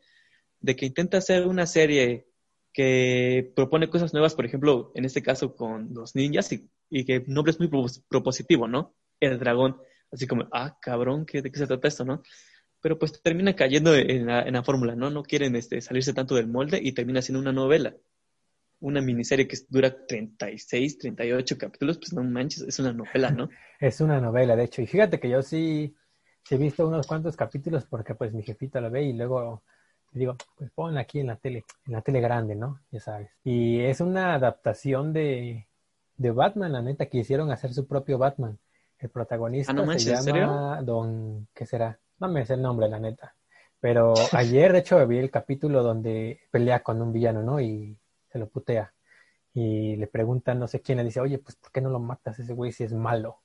[0.59, 2.27] de que intenta hacer una serie
[2.73, 7.53] que propone cosas nuevas, por ejemplo, en este caso con los ninjas, y, que nombre
[7.53, 7.71] es muy
[8.09, 8.97] propositivo, ¿no?
[9.21, 9.77] El dragón,
[10.11, 12.25] así como, ah, cabrón, ¿qué, ¿de qué se trata esto, no?
[12.81, 15.11] Pero pues termina cayendo en la, fórmula, ¿no?
[15.11, 17.95] No quieren este, salirse tanto del molde y termina siendo una novela.
[18.81, 23.51] Una miniserie que dura 36, 38 capítulos, pues no manches, es una novela, ¿no?
[23.79, 24.83] Es una novela, de hecho.
[24.83, 25.95] Y fíjate que yo sí
[26.51, 29.63] he visto unos cuantos capítulos porque pues mi jefita lo ve y luego
[30.13, 32.81] le digo, pues ponla aquí en la tele, en la tele grande, ¿no?
[32.91, 33.31] Ya sabes.
[33.45, 35.67] Y es una adaptación de,
[36.17, 38.59] de Batman, la neta, que hicieron hacer su propio Batman.
[38.99, 41.99] El protagonista ah, se llama Don, ¿qué será?
[42.21, 43.35] No me sé el nombre, la neta.
[43.81, 47.61] Pero ayer, de hecho, vi el capítulo donde pelea con un villano, ¿no?
[47.61, 47.99] Y
[48.31, 48.95] se lo putea.
[49.55, 52.39] Y le preguntan, no sé quién, le dice, oye, pues, ¿por qué no lo matas
[52.39, 53.41] ese güey si es malo?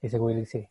[0.00, 0.70] Y ese güey le dice,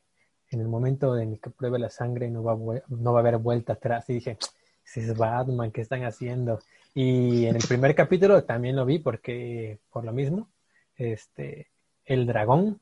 [0.50, 2.56] en el momento en el que pruebe la sangre no va,
[2.88, 4.10] no va a haber vuelta atrás.
[4.10, 4.38] Y dije,
[4.84, 6.60] si es Batman, ¿qué están haciendo?
[6.94, 10.48] Y en el primer capítulo también lo vi porque, por lo mismo,
[10.96, 11.68] este,
[12.06, 12.80] el dragón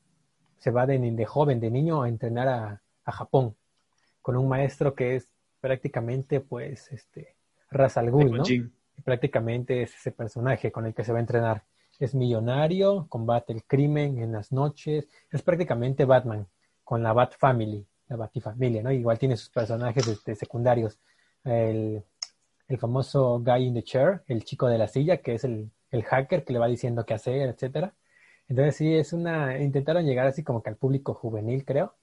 [0.58, 3.56] se va de, de joven, de niño, a entrenar a, a, Japón
[4.22, 5.28] con un maestro que es
[5.60, 7.34] prácticamente, pues, este,
[7.70, 8.44] Ras Al Ghul, ¿no?
[9.04, 11.64] prácticamente es ese personaje con el que se va a entrenar.
[11.98, 16.46] Es millonario, combate el crimen en las noches, es prácticamente Batman
[16.86, 18.92] con la Bat Family, la Batifamilia, ¿no?
[18.92, 21.00] Igual tiene sus personajes este, secundarios.
[21.42, 22.04] El,
[22.68, 26.04] el, famoso guy in the chair, el chico de la silla, que es el, el
[26.04, 27.92] hacker que le va diciendo qué hacer, etcétera.
[28.48, 31.96] Entonces sí, es una, intentaron llegar así como que al público juvenil, creo.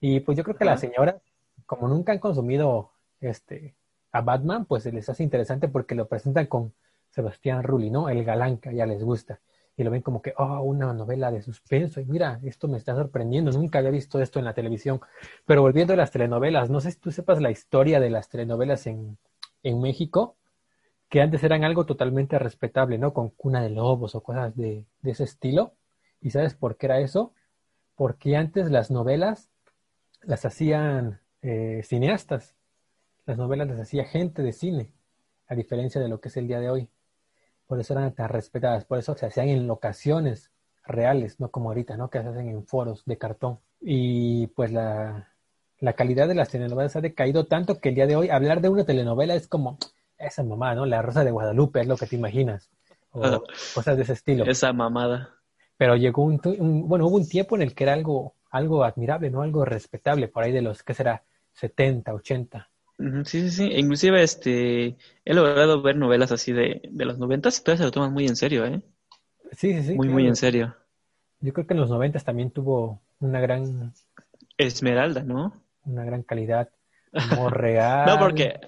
[0.00, 1.20] Y pues yo creo que la señora,
[1.66, 3.74] como nunca han consumido este
[4.12, 6.72] a Batman, pues les hace interesante porque lo presentan con
[7.10, 8.08] Sebastián Rulli, ¿no?
[8.08, 9.40] El galán que ya les gusta.
[9.80, 12.00] Y lo ven como que, oh, una novela de suspenso.
[12.00, 13.50] Y mira, esto me está sorprendiendo.
[13.52, 15.00] Nunca había visto esto en la televisión.
[15.46, 18.86] Pero volviendo a las telenovelas, no sé si tú sepas la historia de las telenovelas
[18.86, 19.18] en,
[19.62, 20.36] en México,
[21.08, 23.12] que antes eran algo totalmente respetable, ¿no?
[23.12, 25.74] Con cuna de lobos o cosas de, de ese estilo.
[26.20, 27.32] ¿Y sabes por qué era eso?
[27.96, 29.50] Porque antes las novelas
[30.22, 32.54] las hacían eh, cineastas
[33.30, 34.92] las novelas las hacía gente de cine,
[35.46, 36.88] a diferencia de lo que es el día de hoy.
[37.70, 40.50] Por eso eran tan respetadas, por eso se hacían en locaciones
[40.84, 42.10] reales, no como ahorita, ¿no?
[42.10, 43.60] Que se hacen en foros de cartón.
[43.80, 45.28] Y pues la,
[45.78, 48.70] la calidad de las telenovelas ha decaído tanto que el día de hoy hablar de
[48.70, 49.78] una telenovela es como
[50.18, 50.84] esa mamá, ¿no?
[50.84, 52.72] La Rosa de Guadalupe es lo que te imaginas.
[53.12, 53.20] O
[53.76, 54.46] cosas de ese estilo.
[54.46, 55.36] Esa mamada.
[55.76, 59.30] Pero llegó un, un, bueno, hubo un tiempo en el que era algo, algo admirable,
[59.30, 59.42] ¿no?
[59.42, 61.22] Algo respetable, por ahí de los, ¿qué será?
[61.52, 62.68] 70, 80.
[63.24, 63.64] Sí, sí, sí.
[63.76, 68.12] Inclusive este, he logrado ver novelas así de, de los noventas, pero se lo toman
[68.12, 68.82] muy en serio, ¿eh?
[69.52, 69.94] Sí, sí, sí.
[69.94, 70.76] Muy, muy en serio.
[71.40, 73.92] Yo creo que en los noventas también tuvo una gran...
[74.58, 75.54] Esmeralda, ¿no?
[75.84, 76.68] Una gran calidad.
[77.50, 78.06] real.
[78.06, 78.60] no, porque...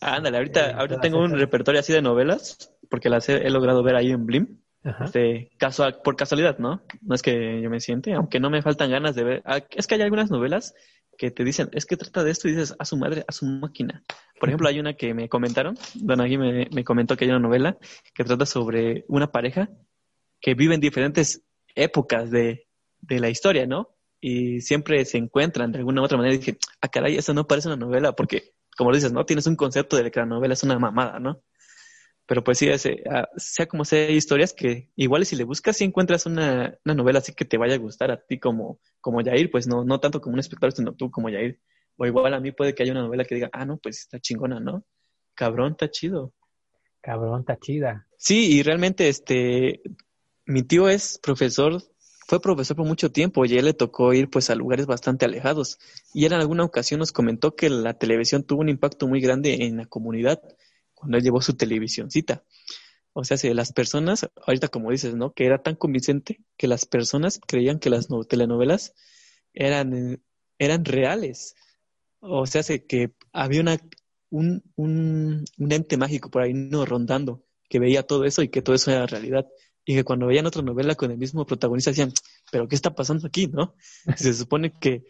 [0.00, 3.96] Ándale, ahorita, eh, ahorita tengo un repertorio así de novelas, porque las he, logrado ver
[3.96, 4.58] ahí en Blim.
[5.02, 6.82] Este, casual, por casualidad, ¿no?
[7.00, 9.42] No es que yo me siente, aunque no me faltan ganas de ver.
[9.46, 10.74] Ah, es que hay algunas novelas
[11.16, 13.46] que te dicen, es que trata de esto y dices, a su madre, a su
[13.46, 14.02] máquina.
[14.38, 17.40] Por ejemplo, hay una que me comentaron, Don Agui me, me comentó que hay una
[17.40, 17.78] novela
[18.14, 19.70] que trata sobre una pareja
[20.40, 21.42] que vive en diferentes
[21.74, 22.66] épocas de,
[23.00, 23.90] de la historia, ¿no?
[24.20, 26.34] Y siempre se encuentran de alguna u otra manera.
[26.34, 29.24] Y dije, ah, caray, eso no parece una novela, porque, como dices, ¿no?
[29.24, 31.42] Tienes un concepto de que la novela es una mamada, ¿no?
[32.26, 32.68] Pero pues sí,
[33.10, 36.94] ah, sea como sea, hay historias que igual si le buscas, si encuentras una, una,
[36.94, 40.00] novela así que te vaya a gustar a ti como, como Yair, pues no, no
[40.00, 41.60] tanto como un espectador, sino tú como Yair.
[41.96, 44.18] O igual a mí puede que haya una novela que diga, ah, no, pues está
[44.18, 44.84] chingona, ¿no?
[45.34, 46.32] Cabrón, está chido.
[47.02, 48.06] Cabrón, está chida.
[48.16, 49.82] Sí, y realmente este,
[50.46, 51.82] mi tío es profesor,
[52.26, 55.26] fue profesor por mucho tiempo y a él le tocó ir pues a lugares bastante
[55.26, 55.78] alejados.
[56.14, 59.66] Y él en alguna ocasión nos comentó que la televisión tuvo un impacto muy grande
[59.66, 60.40] en la comunidad
[61.04, 62.42] cuando él llevó su televisioncita.
[63.12, 65.34] O sea, si las personas, ahorita como dices, ¿no?
[65.34, 68.94] Que era tan convincente que las personas creían que las telenovelas
[69.52, 70.22] eran,
[70.58, 71.56] eran reales.
[72.20, 73.78] O sea, que había una,
[74.30, 78.62] un, un, un, ente mágico por ahí no rondando que veía todo eso y que
[78.62, 79.46] todo eso era realidad.
[79.84, 82.12] Y que cuando veían otra novela con el mismo protagonista decían,
[82.50, 83.74] pero ¿qué está pasando aquí, no?
[84.16, 85.04] Se supone que,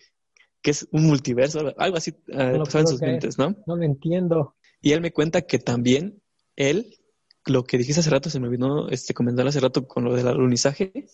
[0.61, 3.55] que es un multiverso, algo así, uh, sus mentes, ¿no?
[3.67, 4.57] No lo entiendo.
[4.85, 6.21] Y él me cuenta que también
[6.57, 6.99] él,
[7.47, 10.29] lo que dijiste hace rato, se me olvidó este, comentar hace rato con lo del
[10.29, 11.07] alunizaje,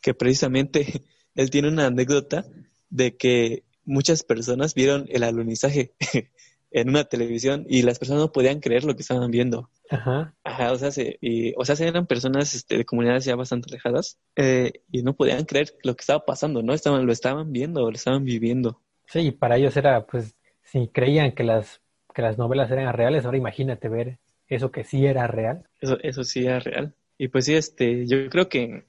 [0.00, 1.04] que precisamente
[1.36, 2.46] él tiene una anécdota
[2.90, 5.94] de que muchas personas vieron el alunizaje
[6.72, 9.70] en una televisión y las personas no podían creer lo que estaban viendo.
[9.88, 10.34] Ajá.
[10.42, 14.18] Ajá, o sea, se, y, o sea, eran personas este, de comunidades ya bastante alejadas
[14.34, 16.74] eh, y no podían creer lo que estaba pasando, ¿no?
[16.74, 18.82] Estaban, lo estaban viendo, lo estaban viviendo.
[19.06, 20.34] Sí, para ellos era, pues,
[20.64, 21.80] si creían que las
[22.16, 24.16] que las novelas eran reales, ahora imagínate ver
[24.48, 25.66] eso que sí era real.
[25.82, 26.94] Eso, eso sí era real.
[27.18, 28.86] Y pues sí, este, yo creo que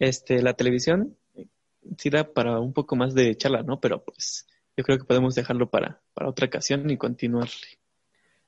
[0.00, 1.16] este, la televisión
[1.96, 3.78] sí da para un poco más de charla, ¿no?
[3.78, 4.44] Pero pues
[4.76, 7.78] yo creo que podemos dejarlo para, para otra ocasión y continuarle.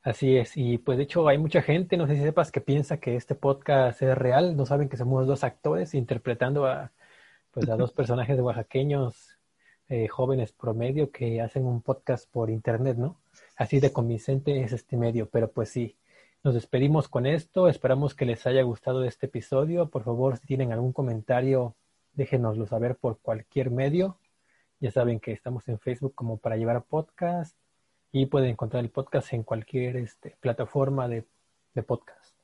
[0.02, 2.98] Así es, y pues de hecho hay mucha gente, no sé si sepas, que piensa
[2.98, 6.90] que este podcast es real, no saben que somos dos actores interpretando a,
[7.52, 9.38] pues, a dos personajes oaxaqueños
[9.88, 13.20] eh, jóvenes promedio que hacen un podcast por internet, ¿no?
[13.60, 15.94] Así de convincente es este medio, pero pues sí,
[16.42, 20.72] nos despedimos con esto, esperamos que les haya gustado este episodio, por favor si tienen
[20.72, 21.76] algún comentario
[22.14, 24.16] déjenoslo saber por cualquier medio,
[24.80, 27.54] ya saben que estamos en Facebook como para llevar podcast
[28.12, 31.26] y pueden encontrar el podcast en cualquier este, plataforma de,
[31.74, 32.34] de podcast.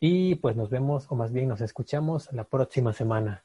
[0.00, 3.44] Y pues nos vemos, o más bien nos escuchamos la próxima semana.